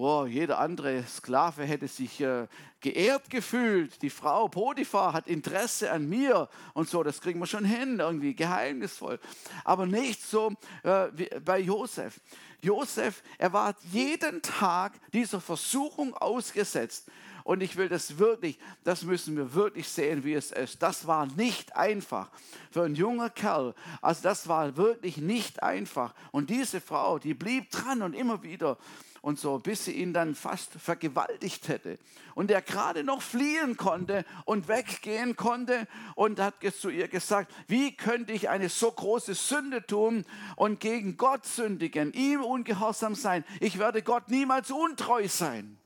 wo 0.00 0.24
jeder 0.24 0.58
andere 0.58 1.04
Sklave 1.04 1.64
hätte 1.64 1.86
sich 1.86 2.20
äh, 2.22 2.46
geehrt 2.80 3.28
gefühlt. 3.28 4.00
Die 4.00 4.08
Frau 4.08 4.48
Potiphar 4.48 5.12
hat 5.12 5.28
Interesse 5.28 5.92
an 5.92 6.08
mir 6.08 6.48
und 6.72 6.88
so, 6.88 7.02
das 7.02 7.20
kriegen 7.20 7.38
wir 7.38 7.46
schon 7.46 7.66
hin, 7.66 7.98
irgendwie 8.00 8.34
geheimnisvoll. 8.34 9.20
Aber 9.62 9.86
nicht 9.86 10.22
so 10.22 10.54
äh, 10.84 11.08
wie 11.12 11.28
bei 11.44 11.58
Josef. 11.58 12.18
Josef, 12.62 13.22
er 13.36 13.52
war 13.52 13.74
jeden 13.92 14.40
Tag 14.40 14.94
dieser 15.12 15.40
Versuchung 15.40 16.14
ausgesetzt. 16.14 17.10
Und 17.44 17.62
ich 17.62 17.76
will 17.76 17.88
das 17.88 18.18
wirklich, 18.18 18.58
das 18.84 19.02
müssen 19.02 19.36
wir 19.36 19.54
wirklich 19.54 19.88
sehen, 19.88 20.24
wie 20.24 20.34
es 20.34 20.52
ist. 20.52 20.82
Das 20.82 21.06
war 21.06 21.26
nicht 21.26 21.76
einfach 21.76 22.30
für 22.70 22.82
einen 22.84 22.94
jungen 22.94 23.32
Kerl. 23.34 23.74
Also 24.00 24.22
das 24.22 24.48
war 24.48 24.76
wirklich 24.76 25.16
nicht 25.18 25.62
einfach. 25.62 26.14
Und 26.32 26.50
diese 26.50 26.80
Frau, 26.80 27.18
die 27.18 27.34
blieb 27.34 27.70
dran 27.70 28.02
und 28.02 28.14
immer 28.14 28.42
wieder 28.42 28.78
und 29.22 29.38
so, 29.38 29.58
bis 29.58 29.84
sie 29.84 29.92
ihn 29.92 30.12
dann 30.12 30.34
fast 30.34 30.72
vergewaltigt 30.72 31.68
hätte. 31.68 31.98
Und 32.34 32.50
er 32.50 32.62
gerade 32.62 33.04
noch 33.04 33.20
fliehen 33.20 33.76
konnte 33.76 34.24
und 34.44 34.68
weggehen 34.68 35.36
konnte 35.36 35.86
und 36.14 36.40
hat 36.40 36.54
zu 36.78 36.88
ihr 36.88 37.08
gesagt, 37.08 37.52
wie 37.66 37.94
könnte 37.96 38.32
ich 38.32 38.48
eine 38.48 38.68
so 38.68 38.90
große 38.90 39.34
Sünde 39.34 39.86
tun 39.86 40.24
und 40.56 40.80
gegen 40.80 41.16
Gott 41.16 41.44
sündigen, 41.44 42.12
ihm 42.12 42.42
ungehorsam 42.42 43.14
sein? 43.14 43.44
Ich 43.60 43.78
werde 43.78 44.02
Gott 44.02 44.28
niemals 44.28 44.70
untreu 44.70 45.28
sein. 45.28 45.76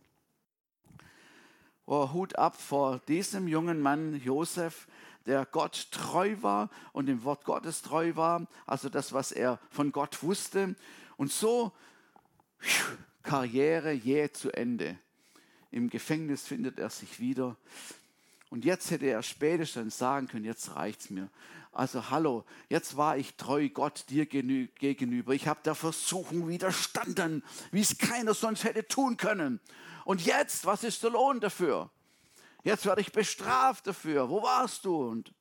Oh, 1.86 2.12
Hut 2.12 2.38
ab 2.38 2.56
vor 2.56 3.00
diesem 3.08 3.46
jungen 3.46 3.80
Mann 3.80 4.20
Josef, 4.24 4.86
der 5.26 5.44
Gott 5.44 5.88
treu 5.90 6.36
war 6.40 6.70
und 6.92 7.06
dem 7.06 7.24
Wort 7.24 7.44
Gottes 7.44 7.82
treu 7.82 8.16
war, 8.16 8.46
also 8.66 8.88
das, 8.88 9.12
was 9.12 9.32
er 9.32 9.58
von 9.70 9.92
Gott 9.92 10.22
wusste. 10.22 10.76
Und 11.16 11.30
so 11.30 11.72
Karriere 13.22 13.92
jäh 13.92 14.30
zu 14.32 14.50
Ende. 14.50 14.98
Im 15.70 15.90
Gefängnis 15.90 16.46
findet 16.46 16.78
er 16.78 16.88
sich 16.88 17.20
wieder. 17.20 17.56
Und 18.48 18.64
jetzt 18.64 18.90
hätte 18.90 19.06
er 19.06 19.22
spätestens 19.22 19.98
sagen 19.98 20.28
können, 20.28 20.44
jetzt 20.44 20.76
reicht's 20.76 21.10
mir. 21.10 21.28
Also 21.72 22.08
hallo, 22.10 22.44
jetzt 22.68 22.96
war 22.96 23.18
ich 23.18 23.34
treu 23.34 23.68
Gott 23.68 24.04
dir 24.08 24.26
gegenüber. 24.26 25.34
Ich 25.34 25.48
habe 25.48 25.60
der 25.64 25.74
Versuchung 25.74 26.48
widerstanden, 26.48 27.42
wie 27.72 27.80
es 27.80 27.98
keiner 27.98 28.32
sonst 28.32 28.62
hätte 28.62 28.86
tun 28.86 29.16
können. 29.16 29.58
Und 30.04 30.24
jetzt, 30.24 30.66
was 30.66 30.84
ist 30.84 31.02
der 31.02 31.10
Lohn 31.10 31.40
dafür? 31.40 31.90
Jetzt 32.62 32.86
werde 32.86 33.00
ich 33.00 33.12
bestraft 33.12 33.86
dafür. 33.86 34.28
Wo 34.28 34.42
warst 34.42 34.84
du? 34.84 35.08
Und 35.08 35.34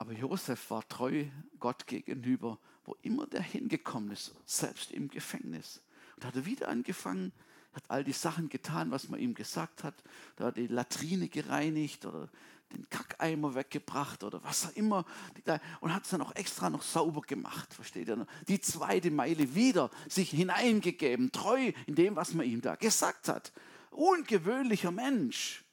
aber 0.00 0.12
Josef 0.12 0.70
war 0.70 0.88
treu 0.88 1.26
Gott 1.58 1.86
gegenüber, 1.86 2.58
wo 2.84 2.96
immer 3.02 3.26
der 3.26 3.42
hingekommen 3.42 4.10
ist, 4.12 4.34
selbst 4.46 4.92
im 4.92 5.08
Gefängnis. 5.08 5.82
Und 6.16 6.24
hat 6.24 6.36
er 6.36 6.46
wieder 6.46 6.68
angefangen, 6.68 7.32
hat 7.72 7.84
all 7.88 8.04
die 8.04 8.12
Sachen 8.12 8.48
getan, 8.48 8.90
was 8.90 9.08
man 9.08 9.20
ihm 9.20 9.34
gesagt 9.34 9.84
hat. 9.84 9.94
Da 10.36 10.46
hat 10.46 10.56
die 10.56 10.66
Latrine 10.66 11.28
gereinigt 11.28 12.04
oder 12.04 12.28
den 12.72 12.88
Kackeimer 12.88 13.54
weggebracht 13.54 14.22
oder 14.22 14.42
was 14.44 14.66
auch 14.66 14.76
immer. 14.76 15.04
Und 15.80 15.94
hat 15.94 16.04
es 16.04 16.10
dann 16.10 16.22
auch 16.22 16.34
extra 16.34 16.70
noch 16.70 16.82
sauber 16.82 17.22
gemacht, 17.22 17.74
versteht 17.74 18.08
ihr? 18.08 18.26
Die 18.48 18.60
zweite 18.60 19.10
Meile 19.10 19.54
wieder 19.54 19.90
sich 20.08 20.30
hineingegeben, 20.30 21.32
treu 21.32 21.72
in 21.86 21.94
dem, 21.94 22.16
was 22.16 22.34
man 22.34 22.46
ihm 22.46 22.60
da 22.60 22.76
gesagt 22.76 23.28
hat. 23.28 23.52
Ungewöhnlicher 23.90 24.92
Mensch. 24.92 25.64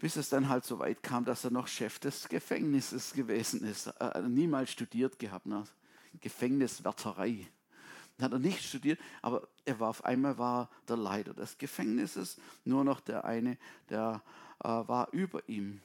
Bis 0.00 0.16
es 0.16 0.28
dann 0.28 0.48
halt 0.48 0.64
so 0.64 0.80
weit 0.80 1.04
kam, 1.04 1.24
dass 1.24 1.44
er 1.44 1.52
noch 1.52 1.68
Chef 1.68 2.00
des 2.00 2.28
Gefängnisses 2.28 3.12
gewesen 3.12 3.62
ist. 3.62 3.86
Äh, 3.86 4.22
niemals 4.22 4.72
studiert 4.72 5.20
gehabt, 5.20 5.46
ne? 5.46 5.64
Gefängniswärterei. 6.20 7.46
Hat 8.20 8.32
er 8.32 8.38
nicht 8.38 8.62
studiert, 8.62 9.00
aber 9.22 9.48
er 9.64 9.80
war 9.80 9.88
auf 9.88 10.04
einmal 10.04 10.38
war 10.38 10.70
der 10.88 10.96
Leiter 10.96 11.34
des 11.34 11.58
Gefängnisses, 11.58 12.36
nur 12.64 12.84
noch 12.84 13.00
der 13.00 13.24
eine, 13.24 13.58
der 13.90 14.22
äh, 14.60 14.68
war 14.68 15.08
über 15.12 15.48
ihm. 15.48 15.80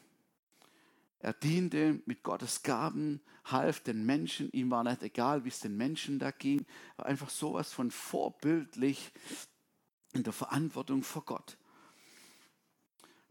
Er 1.20 1.34
diente 1.34 2.02
mit 2.06 2.24
Gottes 2.24 2.62
Gaben, 2.62 3.20
half 3.46 3.80
den 3.82 4.06
Menschen, 4.06 4.52
ihm 4.52 4.70
war 4.70 4.84
nicht 4.84 5.02
egal, 5.02 5.44
wie 5.44 5.50
es 5.50 5.60
den 5.60 5.76
Menschen 5.76 6.20
da 6.20 6.32
ging, 6.32 6.66
war 6.98 7.08
einfach 7.08 7.30
sowas 7.30 7.74
von 7.74 7.90
vorbildlich 7.90 9.12
in 10.14 10.24
der 10.24 10.34
Verantwortung 10.34 11.04
vor 11.04 11.26
Gott. 11.26 11.58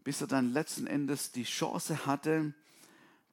Bis 0.03 0.21
er 0.21 0.27
dann 0.27 0.51
letzten 0.51 0.87
Endes 0.87 1.31
die 1.31 1.43
Chance 1.43 2.05
hatte, 2.05 2.53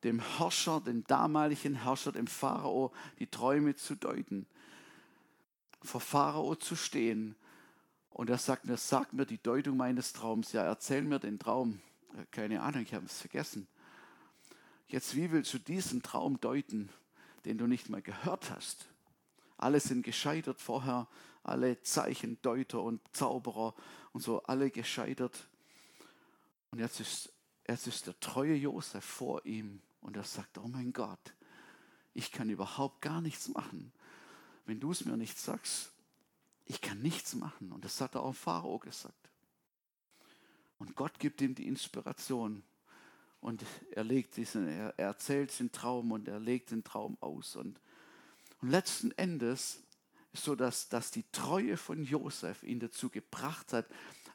dem 0.04 0.20
Herrscher, 0.20 0.80
dem 0.80 1.04
damaligen 1.04 1.82
Herrscher, 1.82 2.12
dem 2.12 2.26
Pharao, 2.26 2.92
die 3.18 3.26
Träume 3.26 3.74
zu 3.74 3.96
deuten 3.96 4.46
vor 5.86 6.00
Pharao 6.00 6.54
zu 6.54 6.76
stehen. 6.76 7.36
Und 8.10 8.30
er 8.30 8.38
sagt 8.38 8.64
mir, 8.64 8.76
sag 8.76 9.12
mir 9.12 9.26
die 9.26 9.42
Deutung 9.42 9.76
meines 9.76 10.12
Traums. 10.12 10.52
Ja, 10.52 10.62
erzähl 10.62 11.02
mir 11.02 11.18
den 11.18 11.38
Traum. 11.38 11.80
Keine 12.30 12.62
Ahnung, 12.62 12.82
ich 12.82 12.94
habe 12.94 13.04
es 13.06 13.20
vergessen. 13.20 13.68
Jetzt, 14.88 15.16
wie 15.16 15.30
willst 15.32 15.52
du 15.52 15.58
diesen 15.58 16.02
Traum 16.02 16.40
deuten, 16.40 16.88
den 17.44 17.58
du 17.58 17.66
nicht 17.66 17.90
mal 17.90 18.02
gehört 18.02 18.50
hast? 18.50 18.86
Alle 19.58 19.80
sind 19.80 20.02
gescheitert 20.02 20.60
vorher, 20.60 21.08
alle 21.42 21.80
Zeichendeuter 21.82 22.82
und 22.82 23.00
Zauberer 23.12 23.74
und 24.12 24.22
so, 24.22 24.42
alle 24.44 24.70
gescheitert. 24.70 25.48
Und 26.70 26.78
jetzt 26.78 27.00
ist, 27.00 27.32
jetzt 27.68 27.86
ist 27.86 28.06
der 28.06 28.18
treue 28.20 28.54
Josef 28.54 29.04
vor 29.04 29.44
ihm 29.44 29.80
und 30.00 30.16
er 30.16 30.24
sagt, 30.24 30.58
oh 30.58 30.68
mein 30.68 30.92
Gott, 30.92 31.34
ich 32.14 32.32
kann 32.32 32.48
überhaupt 32.48 33.02
gar 33.02 33.20
nichts 33.20 33.48
machen 33.48 33.92
wenn 34.66 34.80
du 34.80 34.90
es 34.90 35.04
mir 35.04 35.16
nicht 35.16 35.38
sagst, 35.38 35.90
ich 36.66 36.80
kann 36.80 37.00
nichts 37.00 37.34
machen. 37.34 37.72
Und 37.72 37.84
das 37.84 38.00
hat 38.00 38.14
er 38.14 38.22
auch 38.22 38.34
Pharao 38.34 38.78
gesagt. 38.78 39.30
Und 40.78 40.94
Gott 40.96 41.18
gibt 41.18 41.40
ihm 41.40 41.54
die 41.54 41.66
Inspiration. 41.66 42.62
Und 43.40 43.64
er, 43.92 44.04
legt 44.04 44.36
diesen, 44.36 44.66
er 44.66 44.98
erzählt 44.98 45.56
den 45.58 45.70
Traum 45.70 46.10
und 46.10 46.26
er 46.26 46.40
legt 46.40 46.72
den 46.72 46.82
Traum 46.82 47.16
aus. 47.20 47.54
Und, 47.54 47.80
und 48.60 48.70
letzten 48.70 49.12
Endes 49.12 49.80
ist 50.32 50.44
so, 50.44 50.56
dass, 50.56 50.88
dass 50.88 51.12
die 51.12 51.24
Treue 51.30 51.76
von 51.76 52.02
Josef 52.02 52.62
ihn 52.64 52.80
dazu 52.80 53.08
gebracht 53.08 53.72
hat, 53.72 53.86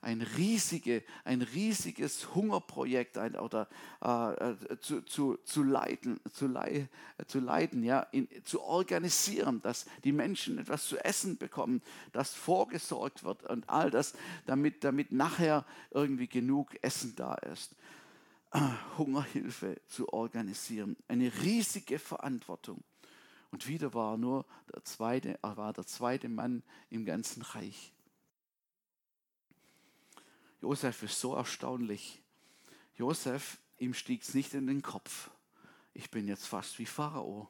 ein, 0.02 0.22
riesige, 0.22 1.04
ein 1.24 1.42
riesiges 1.42 2.34
Hungerprojekt 2.34 3.18
ein, 3.18 3.36
oder 3.36 3.68
äh, 4.04 4.52
äh, 4.52 4.80
zu, 4.80 5.02
zu, 5.02 5.38
zu 5.44 5.64
leiten, 5.64 6.20
zu, 6.32 6.48
lei, 6.48 6.90
zu 7.28 7.40
leiten 7.40 7.84
ja, 7.84 8.02
in, 8.12 8.28
zu 8.44 8.62
organisieren, 8.62 9.62
dass 9.62 9.86
die 10.04 10.12
Menschen 10.12 10.58
etwas 10.58 10.88
zu 10.88 10.98
essen 11.04 11.38
bekommen, 11.38 11.82
dass 12.12 12.34
vorgesorgt 12.34 13.24
wird 13.24 13.44
und 13.44 13.70
all 13.70 13.92
das, 13.92 14.14
damit, 14.46 14.84
damit 14.84 15.12
nachher 15.12 15.66
irgendwie 15.92 16.28
genug 16.28 16.76
Essen 16.82 17.16
da 17.16 17.36
ist. 17.36 17.76
Äh, 18.52 18.60
Hungerhilfe 18.98 19.80
zu 19.88 20.10
organisieren. 20.10 20.98
Eine 21.08 21.32
riesige 21.42 22.00
Verantwortung. 22.00 22.84
Und 23.52 23.68
wieder 23.68 23.94
war 23.94 24.18
nur 24.18 24.46
der 24.74 24.84
zweite, 24.86 25.38
war 25.42 25.74
der 25.74 25.86
zweite 25.86 26.30
Mann 26.30 26.64
im 26.90 27.06
ganzen 27.06 27.42
Reich. 27.42 27.94
Josef 30.62 31.04
ist 31.04 31.20
so 31.20 31.36
erstaunlich. 31.36 32.22
Josef, 32.96 33.58
ihm 33.78 33.94
stieg 33.94 34.22
es 34.22 34.34
nicht 34.34 34.54
in 34.54 34.68
den 34.68 34.82
Kopf. 34.82 35.32
Ich 35.94 36.12
bin 36.12 36.28
jetzt 36.28 36.46
fast 36.46 36.78
wie 36.80 36.86
Pharao. 36.86 37.50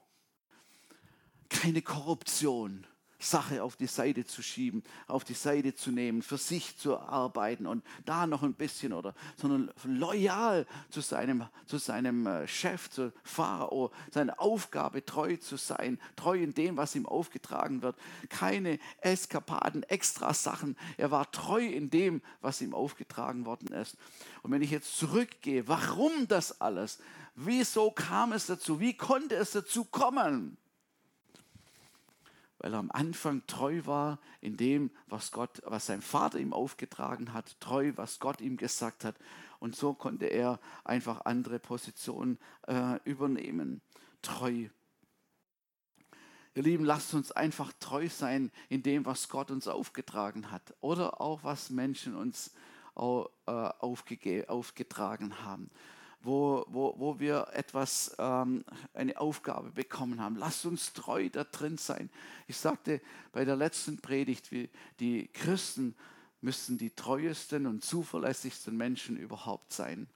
Keine 1.50 1.82
Korruption, 1.82 2.88
Sache 3.21 3.63
auf 3.63 3.75
die 3.75 3.88
Seite 3.88 4.25
zu 4.25 4.41
schieben, 4.41 4.84
auf 5.07 5.23
die 5.23 5.34
Seite 5.34 5.75
zu 5.75 5.91
nehmen, 5.91 6.21
für 6.21 6.38
sich 6.38 6.77
zu 6.77 6.99
arbeiten 6.99 7.67
und 7.67 7.84
da 8.05 8.27
noch 8.27 8.43
ein 8.43 8.53
bisschen 8.53 8.93
oder, 8.93 9.13
sondern 9.38 9.71
loyal 9.84 10.65
zu 10.89 11.01
seinem, 11.01 11.45
zu 11.65 11.77
seinem 11.77 12.27
äh, 12.27 12.47
Chef, 12.47 12.89
zu 12.89 13.13
Pharao, 13.23 13.91
seine 14.12 14.39
Aufgabe 14.39 15.05
treu 15.05 15.38
zu 15.38 15.57
sein, 15.57 15.99
treu 16.15 16.41
in 16.41 16.53
dem, 16.53 16.77
was 16.77 16.95
ihm 16.95 17.05
aufgetragen 17.05 17.81
wird. 17.81 17.95
Keine 18.29 18.79
Eskapaden, 19.01 19.84
extra 19.84 20.34
Sachen. 20.34 20.75
Er 20.97 21.12
war 21.12 21.31
treu 21.31 21.65
in 21.65 21.89
dem, 21.89 22.21
was 22.41 22.62
ihm 22.62 22.73
aufgetragen 22.73 23.45
worden 23.45 23.69
ist. 23.69 23.97
Und 24.41 24.51
wenn 24.51 24.62
ich 24.62 24.71
jetzt 24.71 24.97
zurückgehe, 24.97 25.67
warum 25.67 26.27
das 26.27 26.62
alles? 26.62 26.99
Wieso 27.36 27.91
kam 27.91 28.34
es 28.34 28.47
dazu? 28.47 28.79
Wie 28.79 28.95
konnte 28.95 29.36
es 29.36 29.51
dazu 29.51 29.86
kommen? 29.86 30.57
Weil 32.62 32.74
er 32.74 32.80
am 32.80 32.91
Anfang 32.91 33.41
treu 33.47 33.82
war 33.86 34.19
in 34.39 34.56
dem, 34.56 34.91
was 35.08 35.32
Gott, 35.32 35.63
was 35.65 35.88
sein 35.88 36.02
Vater 36.02 36.38
ihm 36.38 36.54
aufgetragen 36.54 37.34
hat, 37.34 37.60
treu, 37.60 37.91
was 37.95 38.19
Gott 38.19 38.39
ihm 38.39 38.56
gesagt 38.56 39.04
hat. 39.04 39.15
Und 39.60 39.76
so 39.76 39.95
konnte 39.95 40.28
er 40.28 40.60
einfach 40.84 41.26
andere 41.26 41.58
Positionen 41.58 42.38
äh, 42.67 43.00
übernehmen. 43.04 43.82
Treu. 44.21 44.67
Ihr 46.54 46.63
Lieben, 46.63 46.86
lasst 46.86 47.15
uns 47.15 47.32
einfach 47.32 47.74
treu 47.80 48.08
sein 48.10 48.52
in 48.69 48.84
dem, 48.84 49.06
was 49.06 49.28
Gott 49.30 49.50
uns 49.50 49.67
aufgetragen 49.67 50.52
hat 50.52 50.76
oder 50.82 51.19
auch 51.19 51.43
was 51.43 51.71
Menschen 51.71 52.15
uns 52.15 52.54
äh, 52.95 53.24
aufgetragen 53.47 55.43
haben. 55.43 55.71
Wo, 56.23 56.65
wo, 56.69 56.95
wo 56.97 57.19
wir 57.19 57.47
etwas, 57.53 58.15
ähm, 58.19 58.63
eine 58.93 59.19
Aufgabe 59.19 59.71
bekommen 59.71 60.21
haben. 60.21 60.36
Lasst 60.36 60.65
uns 60.65 60.93
treu 60.93 61.29
da 61.29 61.43
drin 61.43 61.77
sein. 61.77 62.10
Ich 62.47 62.57
sagte 62.57 63.01
bei 63.31 63.45
der 63.45 63.55
letzten 63.55 63.99
Predigt, 63.99 64.51
wie 64.51 64.69
die 64.99 65.27
Christen 65.27 65.95
müssten 66.41 66.77
die 66.77 66.89
treuesten 66.89 67.67
und 67.67 67.84
zuverlässigsten 67.84 68.75
Menschen 68.75 69.17
überhaupt 69.17 69.73
sein. 69.73 70.07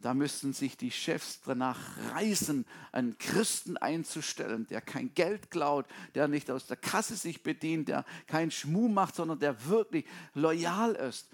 Da 0.00 0.14
müssten 0.14 0.52
sich 0.52 0.76
die 0.76 0.90
Chefs 0.90 1.40
danach 1.44 1.78
reißen, 2.12 2.66
einen 2.90 3.18
Christen 3.18 3.76
einzustellen, 3.76 4.66
der 4.66 4.80
kein 4.80 5.14
Geld 5.14 5.50
klaut, 5.50 5.86
der 6.16 6.26
nicht 6.26 6.50
aus 6.50 6.66
der 6.66 6.76
Kasse 6.76 7.14
sich 7.14 7.44
bedient, 7.44 7.88
der 7.88 8.04
keinen 8.26 8.50
Schmuh 8.50 8.88
macht, 8.88 9.14
sondern 9.14 9.38
der 9.38 9.64
wirklich 9.66 10.04
loyal 10.34 10.94
ist. 10.96 11.28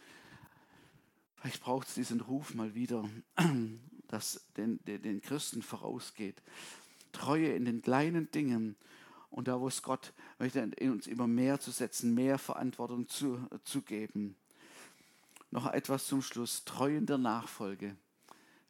Vielleicht 1.36 1.62
braucht 1.62 1.88
es 1.88 1.94
diesen 1.94 2.20
Ruf 2.20 2.54
mal 2.54 2.74
wieder, 2.74 3.08
das 4.08 4.40
den, 4.56 4.80
den 4.84 5.20
Christen 5.22 5.62
vorausgeht. 5.62 6.42
Treue 7.12 7.52
in 7.52 7.64
den 7.64 7.82
kleinen 7.82 8.30
Dingen 8.30 8.76
und 9.30 9.48
da, 9.48 9.60
wo 9.60 9.68
es 9.68 9.82
Gott 9.82 10.12
möchte, 10.38 10.60
in 10.60 10.92
uns 10.92 11.06
immer 11.06 11.26
mehr 11.26 11.60
zu 11.60 11.70
setzen, 11.70 12.14
mehr 12.14 12.38
Verantwortung 12.38 13.08
zu, 13.08 13.38
zu 13.64 13.82
geben. 13.82 14.36
Noch 15.50 15.66
etwas 15.72 16.06
zum 16.06 16.22
Schluss. 16.22 16.64
Treue 16.64 16.96
in 16.96 17.06
der 17.06 17.18
Nachfolge. 17.18 17.96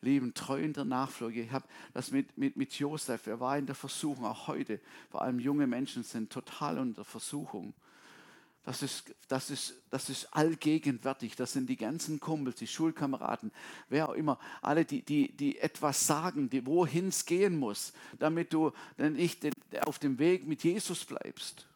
Lieben, 0.01 0.33
treu 0.33 0.61
in 0.61 0.73
der 0.73 0.85
Nachfolge. 0.85 1.43
Ich 1.43 1.51
habe 1.51 1.67
das 1.93 2.13
mit, 2.13 2.39
mit, 2.39 2.57
mit 2.57 2.73
Josef, 2.75 3.27
er 3.27 3.41
war 3.41 3.59
in 3.59 3.67
der 3.67 3.75
Versuchung, 3.75 4.27
auch 4.27 4.47
heute. 4.47 4.81
Vor 5.11 5.23
allem 5.23 5.41
junge 5.41 5.67
Menschen 5.67 6.05
sind 6.05 6.31
total 6.31 6.79
unter 6.79 7.05
Versuchung. 7.05 7.75
Das 8.69 8.83
ist, 8.83 9.15
das, 9.29 9.49
ist, 9.49 9.73
das 9.89 10.11
ist 10.11 10.27
allgegenwärtig. 10.27 11.35
Das 11.37 11.55
sind 11.55 11.71
die 11.71 11.79
ganzen 11.79 12.21
Kumpels, 12.21 12.57
die 12.57 12.67
Schulkameraden, 12.67 13.51
wer 13.89 14.11
auch 14.11 14.13
immer, 14.13 14.39
alle, 14.61 14.85
die, 14.85 15.01
die, 15.01 15.35
die 15.35 15.57
etwas 15.57 16.07
sagen, 16.07 16.51
die, 16.51 16.67
wohin 16.67 17.09
es 17.09 17.25
gehen 17.25 17.57
muss, 17.57 17.95
damit 18.19 18.53
du 18.53 18.73
dann 18.99 19.15
nicht 19.15 19.49
auf 19.87 19.99
dem 19.99 20.19
Weg 20.19 20.47
mit 20.47 20.65
Jesus 20.65 21.07
bleibst 21.07 21.67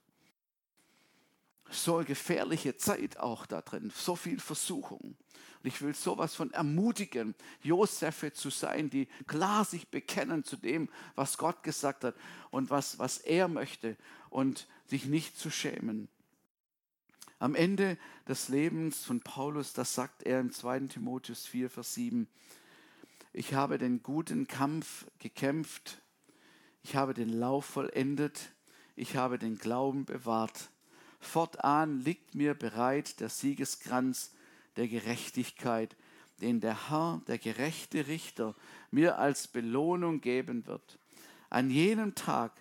so 1.70 1.96
eine 1.96 2.04
gefährliche 2.04 2.76
Zeit 2.76 3.16
auch 3.16 3.46
da 3.46 3.62
drin, 3.62 3.90
so 3.96 4.14
viel 4.14 4.38
Versuchung. 4.38 5.00
Und 5.00 5.66
ich 5.66 5.80
will 5.80 5.94
sowas 5.94 6.34
von 6.34 6.52
ermutigen, 6.52 7.34
Josephe 7.62 8.34
zu 8.34 8.50
sein, 8.50 8.90
die 8.90 9.06
klar 9.26 9.64
sich 9.64 9.88
bekennen 9.88 10.44
zu 10.44 10.58
dem, 10.58 10.90
was 11.14 11.38
Gott 11.38 11.62
gesagt 11.62 12.04
hat 12.04 12.16
und 12.50 12.68
was, 12.68 12.98
was 12.98 13.16
er 13.16 13.48
möchte 13.48 13.96
und 14.28 14.66
sich 14.88 15.06
nicht 15.06 15.38
zu 15.38 15.48
schämen. 15.48 16.10
Am 17.42 17.56
Ende 17.56 17.98
des 18.28 18.50
Lebens 18.50 19.04
von 19.04 19.18
Paulus, 19.18 19.72
das 19.72 19.96
sagt 19.96 20.22
er 20.22 20.38
im 20.38 20.52
2. 20.52 20.78
Timotheus 20.86 21.44
4, 21.44 21.70
Vers 21.70 21.94
7, 21.94 22.28
ich 23.32 23.54
habe 23.54 23.78
den 23.78 24.00
guten 24.00 24.46
Kampf 24.46 25.06
gekämpft, 25.18 26.00
ich 26.84 26.94
habe 26.94 27.14
den 27.14 27.30
Lauf 27.30 27.64
vollendet, 27.64 28.52
ich 28.94 29.16
habe 29.16 29.40
den 29.40 29.58
Glauben 29.58 30.04
bewahrt 30.04 30.70
Fortan 31.18 31.98
liegt 31.98 32.36
mir 32.36 32.54
bereit 32.54 33.18
der 33.18 33.28
Siegeskranz 33.28 34.30
der 34.76 34.86
Gerechtigkeit, 34.86 35.96
den 36.40 36.60
der 36.60 36.90
Herr, 36.90 37.22
der 37.26 37.38
gerechte 37.38 38.06
Richter, 38.06 38.54
mir 38.92 39.18
als 39.18 39.48
Belohnung 39.48 40.20
geben 40.20 40.64
wird. 40.68 40.96
An 41.50 41.70
jenem 41.70 42.14
Tag 42.14 42.52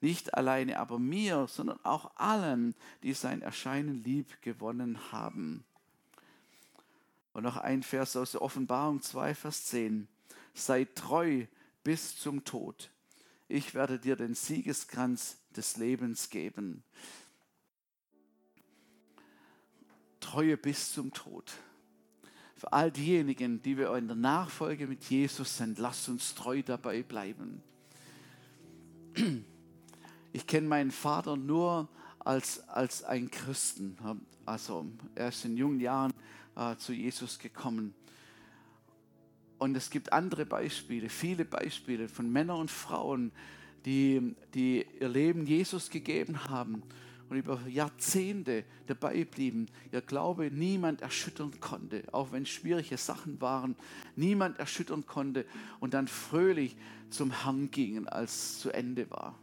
nicht 0.00 0.34
alleine 0.34 0.78
aber 0.78 0.98
mir, 0.98 1.46
sondern 1.46 1.78
auch 1.84 2.10
allen, 2.16 2.74
die 3.02 3.12
sein 3.12 3.42
Erscheinen 3.42 4.02
lieb 4.02 4.40
gewonnen 4.42 5.12
haben. 5.12 5.64
Und 7.32 7.44
noch 7.44 7.56
ein 7.56 7.82
Vers 7.82 8.16
aus 8.16 8.32
der 8.32 8.42
Offenbarung 8.42 9.02
2, 9.02 9.34
Vers 9.34 9.66
10. 9.66 10.08
Sei 10.54 10.84
treu 10.94 11.46
bis 11.84 12.18
zum 12.18 12.44
Tod. 12.44 12.90
Ich 13.48 13.74
werde 13.74 13.98
dir 13.98 14.16
den 14.16 14.34
Siegeskranz 14.34 15.38
des 15.56 15.76
Lebens 15.76 16.30
geben. 16.30 16.82
Treue 20.20 20.56
bis 20.56 20.92
zum 20.92 21.12
Tod. 21.12 21.52
Für 22.56 22.72
all 22.72 22.90
diejenigen, 22.90 23.62
die 23.62 23.78
wir 23.78 23.94
in 23.96 24.06
der 24.06 24.16
Nachfolge 24.16 24.86
mit 24.86 25.04
Jesus 25.04 25.56
sind, 25.56 25.78
lasst 25.78 26.08
uns 26.08 26.34
treu 26.34 26.62
dabei 26.62 27.02
bleiben. 27.02 27.62
Ich 30.32 30.46
kenne 30.46 30.68
meinen 30.68 30.90
Vater 30.90 31.36
nur 31.36 31.88
als, 32.18 32.68
als 32.68 33.02
einen 33.02 33.30
Christen. 33.30 33.96
Also 34.46 34.86
er 35.14 35.28
ist 35.28 35.44
in 35.44 35.56
jungen 35.56 35.80
Jahren 35.80 36.12
äh, 36.56 36.76
zu 36.76 36.92
Jesus 36.92 37.38
gekommen. 37.38 37.94
Und 39.58 39.76
es 39.76 39.90
gibt 39.90 40.12
andere 40.12 40.46
Beispiele, 40.46 41.08
viele 41.08 41.44
Beispiele 41.44 42.08
von 42.08 42.30
Männern 42.30 42.60
und 42.60 42.70
Frauen, 42.70 43.32
die, 43.84 44.34
die 44.54 44.86
ihr 45.00 45.08
Leben 45.08 45.46
Jesus 45.46 45.90
gegeben 45.90 46.48
haben 46.48 46.82
und 47.28 47.36
über 47.36 47.60
Jahrzehnte 47.68 48.64
dabei 48.86 49.24
blieben, 49.24 49.66
ihr 49.92 50.00
Glaube 50.00 50.50
niemand 50.50 51.02
erschüttern 51.02 51.52
konnte, 51.60 52.02
auch 52.12 52.32
wenn 52.32 52.46
schwierige 52.46 52.96
Sachen 52.96 53.40
waren, 53.40 53.76
niemand 54.16 54.58
erschüttern 54.58 55.06
konnte 55.06 55.46
und 55.78 55.94
dann 55.94 56.08
fröhlich 56.08 56.76
zum 57.08 57.30
Herrn 57.30 57.70
gingen, 57.70 58.08
als 58.08 58.32
es 58.32 58.58
zu 58.60 58.70
Ende 58.70 59.10
war. 59.10 59.38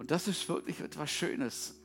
Und 0.00 0.10
das 0.10 0.26
ist 0.26 0.48
wirklich 0.48 0.80
etwas 0.80 1.10
Schönes, 1.12 1.80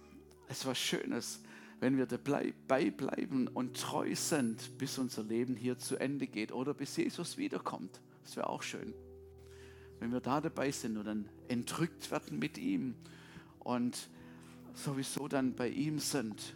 etwas 0.48 0.80
Schönes, 0.80 1.42
wenn 1.80 1.98
wir 1.98 2.08
dabei 2.08 2.54
bleiben 2.96 3.48
und 3.48 3.80
treu 3.80 4.16
sind, 4.16 4.78
bis 4.80 4.98
unser 4.98 5.22
Leben 5.24 5.56
hier 5.56 5.78
zu 5.78 5.98
Ende 5.98 6.26
geht 6.26 6.52
oder 6.52 6.74
bis 6.74 6.98
Jesus 6.98 7.38
wiederkommt. 7.38 8.02
Das 8.24 8.36
wäre 8.36 8.50
auch 8.50 8.64
schön 8.64 8.96
wenn 10.00 10.12
wir 10.12 10.22
da 10.22 10.42
dabei 10.42 10.72
sind 10.72 10.98
und 10.98 11.06
dann 11.06 11.30
entrückt 11.48 12.12
werden 12.12 12.40
mit 12.40 12.58
ihm 12.58 12.96
und 13.60 14.10
sowieso 14.74 15.28
dann 15.28 15.56
bei 15.56 15.70
ihm 15.70 16.00
sind. 16.00 16.56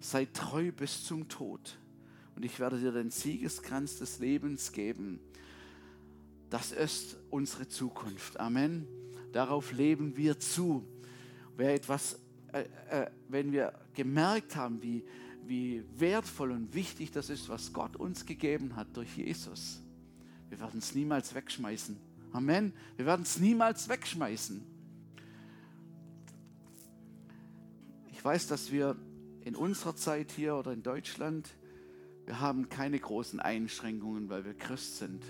Sei 0.00 0.26
treu 0.26 0.72
bis 0.72 1.04
zum 1.04 1.28
Tod 1.28 1.78
und 2.34 2.44
ich 2.44 2.58
werde 2.58 2.78
dir 2.78 2.92
den 2.92 3.10
Siegeskranz 3.10 3.98
des 3.98 4.18
Lebens 4.18 4.72
geben. 4.72 5.20
Das 6.50 6.72
ist 6.72 7.16
unsere 7.30 7.66
Zukunft. 7.68 8.38
Amen. 8.38 8.86
Darauf 9.36 9.72
leben 9.72 10.16
wir 10.16 10.40
zu. 10.40 10.82
Wer 11.58 11.74
etwas, 11.74 12.18
äh, 12.54 12.64
äh, 12.88 13.10
wenn 13.28 13.52
wir 13.52 13.74
gemerkt 13.92 14.56
haben, 14.56 14.80
wie, 14.80 15.04
wie 15.44 15.84
wertvoll 15.94 16.52
und 16.52 16.72
wichtig 16.72 17.10
das 17.10 17.28
ist, 17.28 17.50
was 17.50 17.74
Gott 17.74 17.96
uns 17.96 18.24
gegeben 18.24 18.76
hat 18.76 18.96
durch 18.96 19.14
Jesus, 19.18 19.82
wir 20.48 20.58
werden 20.58 20.78
es 20.78 20.94
niemals 20.94 21.34
wegschmeißen. 21.34 21.98
Amen. 22.32 22.72
Wir 22.96 23.04
werden 23.04 23.24
es 23.24 23.38
niemals 23.38 23.90
wegschmeißen. 23.90 24.64
Ich 28.12 28.24
weiß, 28.24 28.46
dass 28.46 28.72
wir 28.72 28.96
in 29.44 29.54
unserer 29.54 29.96
Zeit 29.96 30.32
hier 30.32 30.56
oder 30.56 30.72
in 30.72 30.82
Deutschland, 30.82 31.46
wir 32.24 32.40
haben 32.40 32.70
keine 32.70 32.98
großen 32.98 33.38
Einschränkungen, 33.38 34.30
weil 34.30 34.46
wir 34.46 34.54
Christ 34.54 34.96
sind. 34.96 35.22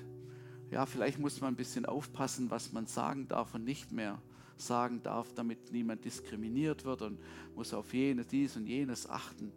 Ja, 0.70 0.84
vielleicht 0.86 1.18
muss 1.18 1.40
man 1.40 1.54
ein 1.54 1.56
bisschen 1.56 1.86
aufpassen, 1.86 2.50
was 2.50 2.72
man 2.72 2.86
sagen 2.86 3.28
darf 3.28 3.54
und 3.54 3.64
nicht 3.64 3.92
mehr 3.92 4.20
sagen 4.56 5.02
darf, 5.02 5.32
damit 5.34 5.72
niemand 5.72 6.04
diskriminiert 6.04 6.84
wird 6.84 7.02
und 7.02 7.18
muss 7.54 7.72
auf 7.74 7.92
jenes, 7.92 8.26
dies 8.28 8.56
und 8.56 8.66
jenes 8.66 9.08
achten. 9.08 9.52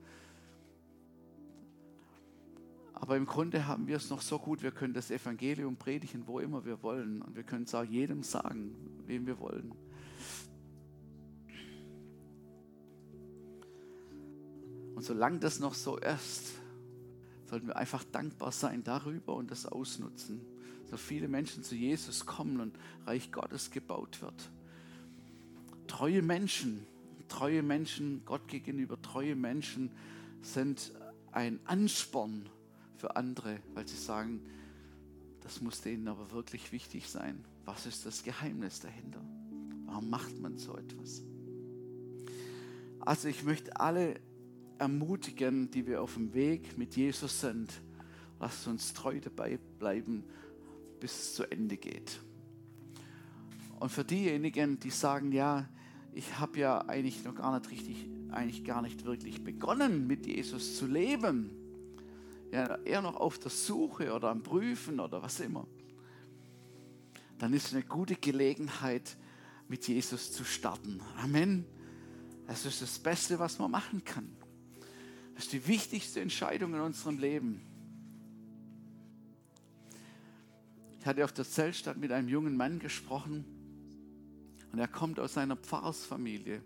Aber 2.93 3.15
im 3.15 3.25
Grunde 3.25 3.65
haben 3.65 3.87
wir 3.87 3.95
es 3.95 4.09
noch 4.09 4.21
so 4.21 4.37
gut, 4.37 4.61
wir 4.61 4.71
können 4.71 4.93
das 4.93 5.09
Evangelium 5.09 5.77
predigen, 5.77 6.27
wo 6.27 6.39
immer 6.39 6.65
wir 6.65 6.83
wollen. 6.83 7.21
Und 7.21 7.35
wir 7.35 7.43
können 7.43 7.63
es 7.63 7.73
auch 7.73 7.83
jedem 7.83 8.23
sagen, 8.23 8.75
wem 9.05 9.25
wir 9.25 9.39
wollen. 9.39 9.71
Und 14.95 15.03
solange 15.03 15.39
das 15.39 15.61
noch 15.61 15.75
so 15.75 15.97
ist, 15.97 16.55
sollten 17.45 17.67
wir 17.67 17.77
einfach 17.77 18.03
dankbar 18.03 18.51
sein 18.51 18.83
darüber 18.83 19.35
und 19.35 19.49
das 19.49 19.65
ausnutzen. 19.65 20.41
So 20.89 20.97
viele 20.97 21.27
Menschen 21.27 21.63
zu 21.63 21.75
Jesus 21.75 22.25
kommen 22.25 22.59
und 22.59 22.75
Reich 23.05 23.31
Gottes 23.31 23.71
gebaut 23.71 24.21
wird. 24.21 24.49
Treue 25.87 26.21
Menschen, 26.21 26.85
treue 27.27 27.63
Menschen, 27.63 28.23
Gott 28.25 28.47
gegenüber 28.47 29.01
treue 29.01 29.35
Menschen 29.35 29.91
sind 30.41 30.91
ein 31.31 31.59
Ansporn 31.65 32.49
für 32.95 33.15
andere, 33.15 33.59
weil 33.73 33.87
sie 33.87 33.97
sagen, 33.97 34.41
das 35.41 35.61
muss 35.61 35.81
denen 35.81 36.07
aber 36.07 36.31
wirklich 36.31 36.71
wichtig 36.71 37.07
sein. 37.07 37.43
Was 37.65 37.85
ist 37.85 38.05
das 38.05 38.23
Geheimnis 38.23 38.79
dahinter? 38.79 39.21
Warum 39.85 40.09
macht 40.09 40.39
man 40.39 40.57
so 40.57 40.75
etwas? 40.75 41.23
Also 42.99 43.27
ich 43.27 43.43
möchte 43.43 43.79
alle 43.79 44.19
ermutigen, 44.77 45.71
die 45.71 45.85
wir 45.87 46.01
auf 46.01 46.15
dem 46.15 46.33
Weg 46.33 46.77
mit 46.77 46.95
Jesus 46.95 47.41
sind, 47.41 47.71
lasst 48.39 48.67
uns 48.67 48.93
treu 48.93 49.19
dabei 49.19 49.59
bleiben, 49.77 50.23
bis 50.99 51.11
es 51.13 51.33
zu 51.35 51.43
Ende 51.51 51.77
geht. 51.77 52.19
Und 53.79 53.89
für 53.89 54.03
diejenigen, 54.03 54.79
die 54.79 54.89
sagen, 54.89 55.31
ja, 55.31 55.67
ich 56.13 56.39
habe 56.39 56.59
ja 56.59 56.81
eigentlich 56.87 57.23
noch 57.23 57.35
gar 57.35 57.57
nicht 57.57 57.71
richtig, 57.71 58.07
eigentlich 58.31 58.63
gar 58.63 58.81
nicht 58.81 59.05
wirklich 59.05 59.43
begonnen, 59.43 60.07
mit 60.07 60.25
Jesus 60.25 60.77
zu 60.77 60.85
leben 60.85 61.59
ja, 62.51 62.75
eher 62.83 63.01
noch 63.01 63.15
auf 63.15 63.39
der 63.39 63.51
Suche 63.51 64.13
oder 64.13 64.29
am 64.29 64.43
Prüfen 64.43 64.99
oder 64.99 65.21
was 65.21 65.39
immer, 65.39 65.67
dann 67.37 67.53
ist 67.53 67.67
es 67.67 67.73
eine 67.73 67.83
gute 67.83 68.15
Gelegenheit, 68.15 69.17
mit 69.67 69.87
Jesus 69.87 70.31
zu 70.31 70.43
starten. 70.43 70.99
Amen. 71.17 71.63
Das 72.47 72.65
ist 72.65 72.81
das 72.81 72.97
Beste, 72.97 73.37
was 73.37 73.59
man 73.59 73.69
machen 73.69 74.03
kann. 74.03 74.35
Das 75.35 75.43
ist 75.43 75.53
die 75.53 75.67
wichtigste 75.67 76.21
Entscheidung 76.21 76.73
in 76.73 76.81
unserem 76.81 77.19
Leben. 77.19 77.61
Ich 80.99 81.05
hatte 81.05 81.23
auf 81.23 81.31
der 81.31 81.45
Zeltstadt 81.45 81.97
mit 81.97 82.11
einem 82.11 82.27
jungen 82.27 82.57
Mann 82.57 82.79
gesprochen 82.79 83.45
und 84.71 84.79
er 84.79 84.87
kommt 84.87 85.19
aus 85.19 85.37
einer 85.37 85.55
Pfarrersfamilie 85.55 86.61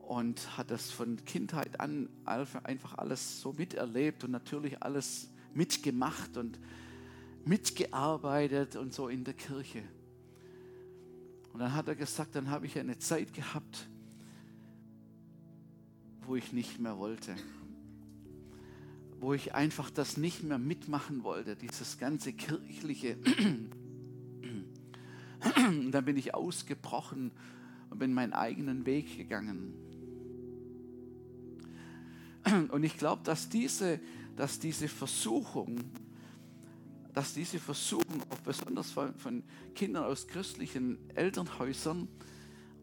und 0.00 0.56
hat 0.58 0.70
das 0.70 0.90
von 0.90 1.24
Kindheit 1.24 1.80
an 1.80 2.08
einfach 2.24 2.98
alles 2.98 3.40
so 3.40 3.52
miterlebt 3.54 4.24
und 4.24 4.30
natürlich 4.30 4.82
alles 4.82 5.30
mitgemacht 5.54 6.36
und 6.36 6.60
mitgearbeitet 7.46 8.76
und 8.76 8.92
so 8.92 9.08
in 9.08 9.24
der 9.24 9.34
Kirche. 9.34 9.82
Und 11.52 11.60
dann 11.60 11.72
hat 11.72 11.88
er 11.88 11.96
gesagt, 11.96 12.34
dann 12.34 12.50
habe 12.50 12.66
ich 12.66 12.78
eine 12.78 12.98
Zeit 12.98 13.32
gehabt, 13.32 13.88
wo 16.26 16.36
ich 16.36 16.52
nicht 16.52 16.78
mehr 16.78 16.98
wollte. 16.98 17.34
Wo 19.20 19.32
ich 19.32 19.54
einfach 19.54 19.90
das 19.90 20.16
nicht 20.16 20.42
mehr 20.42 20.58
mitmachen 20.58 21.24
wollte, 21.24 21.56
dieses 21.56 21.98
ganze 21.98 22.32
kirchliche. 22.32 23.16
Und 25.54 25.92
dann 25.92 26.04
bin 26.04 26.16
ich 26.16 26.34
ausgebrochen 26.34 27.30
und 27.90 27.98
bin 27.98 28.12
meinen 28.12 28.32
eigenen 28.32 28.84
Weg 28.86 29.16
gegangen. 29.16 29.74
Und 32.70 32.84
ich 32.84 32.96
glaube, 32.96 33.22
dass 33.24 33.48
diese, 33.48 34.00
dass 34.36 34.58
diese 34.58 34.88
Versuchung, 34.88 35.80
dass 37.12 37.34
diese 37.34 37.58
Versuchung, 37.58 38.22
auch 38.30 38.40
besonders 38.40 38.90
von, 38.90 39.14
von 39.14 39.42
Kindern 39.74 40.04
aus 40.04 40.26
christlichen 40.28 40.98
Elternhäusern, 41.14 42.08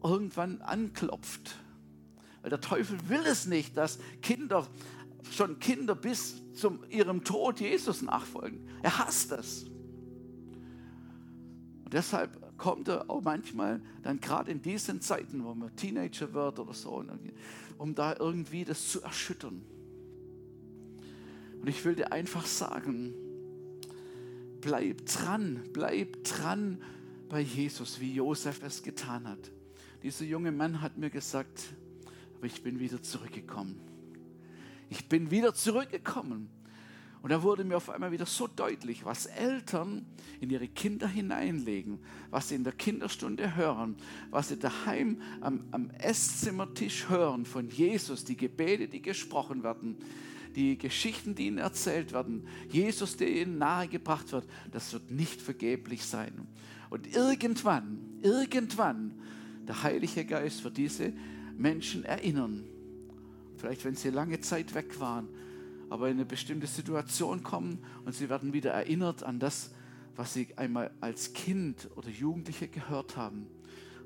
irgendwann 0.02 0.60
anklopft. 0.60 1.56
Weil 2.42 2.50
der 2.50 2.60
Teufel 2.60 2.98
will 3.08 3.24
es 3.24 3.46
nicht, 3.46 3.76
dass 3.76 3.98
Kinder, 4.20 4.66
schon 5.34 5.58
Kinder 5.58 5.94
bis 5.94 6.42
zu 6.52 6.78
ihrem 6.90 7.24
Tod 7.24 7.60
Jesus 7.60 8.02
nachfolgen. 8.02 8.60
Er 8.82 8.98
hasst 8.98 9.32
es. 9.32 9.64
Und 11.84 11.92
deshalb 11.92 12.56
kommt 12.56 12.88
er 12.88 13.10
auch 13.10 13.22
manchmal 13.22 13.80
dann 14.02 14.20
gerade 14.20 14.50
in 14.50 14.62
diesen 14.62 15.00
Zeiten, 15.00 15.44
wo 15.44 15.54
man 15.54 15.74
Teenager 15.76 16.32
wird 16.32 16.58
oder 16.58 16.72
so, 16.72 17.04
um 17.78 17.94
da 17.94 18.16
irgendwie 18.18 18.64
das 18.64 18.88
zu 18.88 19.02
erschüttern. 19.02 19.62
Und 21.60 21.68
ich 21.68 21.84
will 21.84 21.94
dir 21.94 22.12
einfach 22.12 22.46
sagen, 22.46 23.14
bleib 24.60 25.06
dran, 25.06 25.62
bleib 25.72 26.22
dran 26.24 26.82
bei 27.28 27.40
Jesus, 27.40 28.00
wie 28.00 28.12
Josef 28.12 28.62
es 28.62 28.82
getan 28.82 29.26
hat. 29.28 29.50
Dieser 30.02 30.24
junge 30.24 30.52
Mann 30.52 30.82
hat 30.82 30.98
mir 30.98 31.10
gesagt, 31.10 31.64
aber 32.36 32.46
ich 32.46 32.62
bin 32.62 32.78
wieder 32.78 33.02
zurückgekommen. 33.02 33.93
Ich 34.90 35.08
bin 35.08 35.30
wieder 35.30 35.54
zurückgekommen. 35.54 36.48
Und 37.24 37.30
da 37.30 37.42
wurde 37.42 37.64
mir 37.64 37.78
auf 37.78 37.88
einmal 37.88 38.12
wieder 38.12 38.26
so 38.26 38.46
deutlich, 38.46 39.06
was 39.06 39.24
Eltern 39.24 40.04
in 40.40 40.50
ihre 40.50 40.68
Kinder 40.68 41.08
hineinlegen, 41.08 41.98
was 42.30 42.50
sie 42.50 42.54
in 42.54 42.64
der 42.64 42.74
Kinderstunde 42.74 43.56
hören, 43.56 43.96
was 44.30 44.48
sie 44.48 44.58
daheim 44.58 45.22
am, 45.40 45.64
am 45.70 45.88
Esszimmertisch 45.92 47.08
hören 47.08 47.46
von 47.46 47.70
Jesus, 47.70 48.24
die 48.24 48.36
Gebete, 48.36 48.88
die 48.88 49.00
gesprochen 49.00 49.62
werden, 49.62 49.96
die 50.54 50.76
Geschichten, 50.76 51.34
die 51.34 51.46
ihnen 51.46 51.56
erzählt 51.56 52.12
werden, 52.12 52.46
Jesus, 52.68 53.16
der 53.16 53.30
ihnen 53.30 53.56
nahegebracht 53.56 54.30
wird, 54.32 54.46
das 54.70 54.92
wird 54.92 55.10
nicht 55.10 55.40
vergeblich 55.40 56.04
sein. 56.04 56.46
Und 56.90 57.16
irgendwann, 57.16 58.18
irgendwann, 58.20 59.18
der 59.66 59.82
Heilige 59.82 60.26
Geist 60.26 60.62
wird 60.62 60.76
diese 60.76 61.14
Menschen 61.56 62.04
erinnern. 62.04 62.64
Vielleicht, 63.64 63.86
wenn 63.86 63.96
sie 63.96 64.10
lange 64.10 64.42
Zeit 64.42 64.74
weg 64.74 65.00
waren, 65.00 65.26
aber 65.88 66.10
in 66.10 66.16
eine 66.18 66.26
bestimmte 66.26 66.66
Situation 66.66 67.42
kommen 67.42 67.78
und 68.04 68.14
sie 68.14 68.28
werden 68.28 68.52
wieder 68.52 68.72
erinnert 68.72 69.22
an 69.22 69.38
das, 69.38 69.70
was 70.16 70.34
sie 70.34 70.48
einmal 70.58 70.90
als 71.00 71.32
Kind 71.32 71.88
oder 71.96 72.10
Jugendliche 72.10 72.68
gehört 72.68 73.16
haben. 73.16 73.46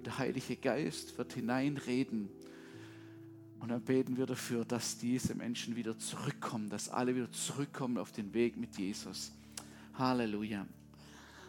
Der 0.04 0.16
Heilige 0.16 0.54
Geist 0.54 1.18
wird 1.18 1.32
hineinreden. 1.32 2.28
Und 3.58 3.70
dann 3.70 3.80
beten 3.80 4.16
wir 4.16 4.26
dafür, 4.26 4.64
dass 4.64 4.96
diese 4.98 5.34
Menschen 5.34 5.74
wieder 5.74 5.98
zurückkommen, 5.98 6.68
dass 6.68 6.88
alle 6.88 7.16
wieder 7.16 7.32
zurückkommen 7.32 7.98
auf 7.98 8.12
den 8.12 8.32
Weg 8.34 8.56
mit 8.56 8.78
Jesus. 8.78 9.32
Halleluja. 9.94 10.68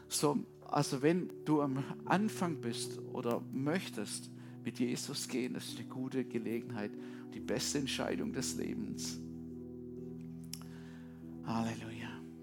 So, 0.07 0.43
also 0.65 1.03
wenn 1.03 1.29
du 1.45 1.61
am 1.61 1.83
Anfang 2.05 2.59
bist 2.59 2.97
oder 3.13 3.39
möchtest 3.53 4.31
mit 4.65 4.79
Jesus 4.79 5.27
gehen, 5.27 5.53
ist 5.53 5.77
eine 5.77 5.87
gute 5.87 6.25
Gelegenheit, 6.25 6.89
die 7.33 7.39
beste 7.39 7.79
Entscheidung 7.79 8.31
des 8.33 8.55
Lebens. 8.55 9.19
Halleluja. 11.45 11.98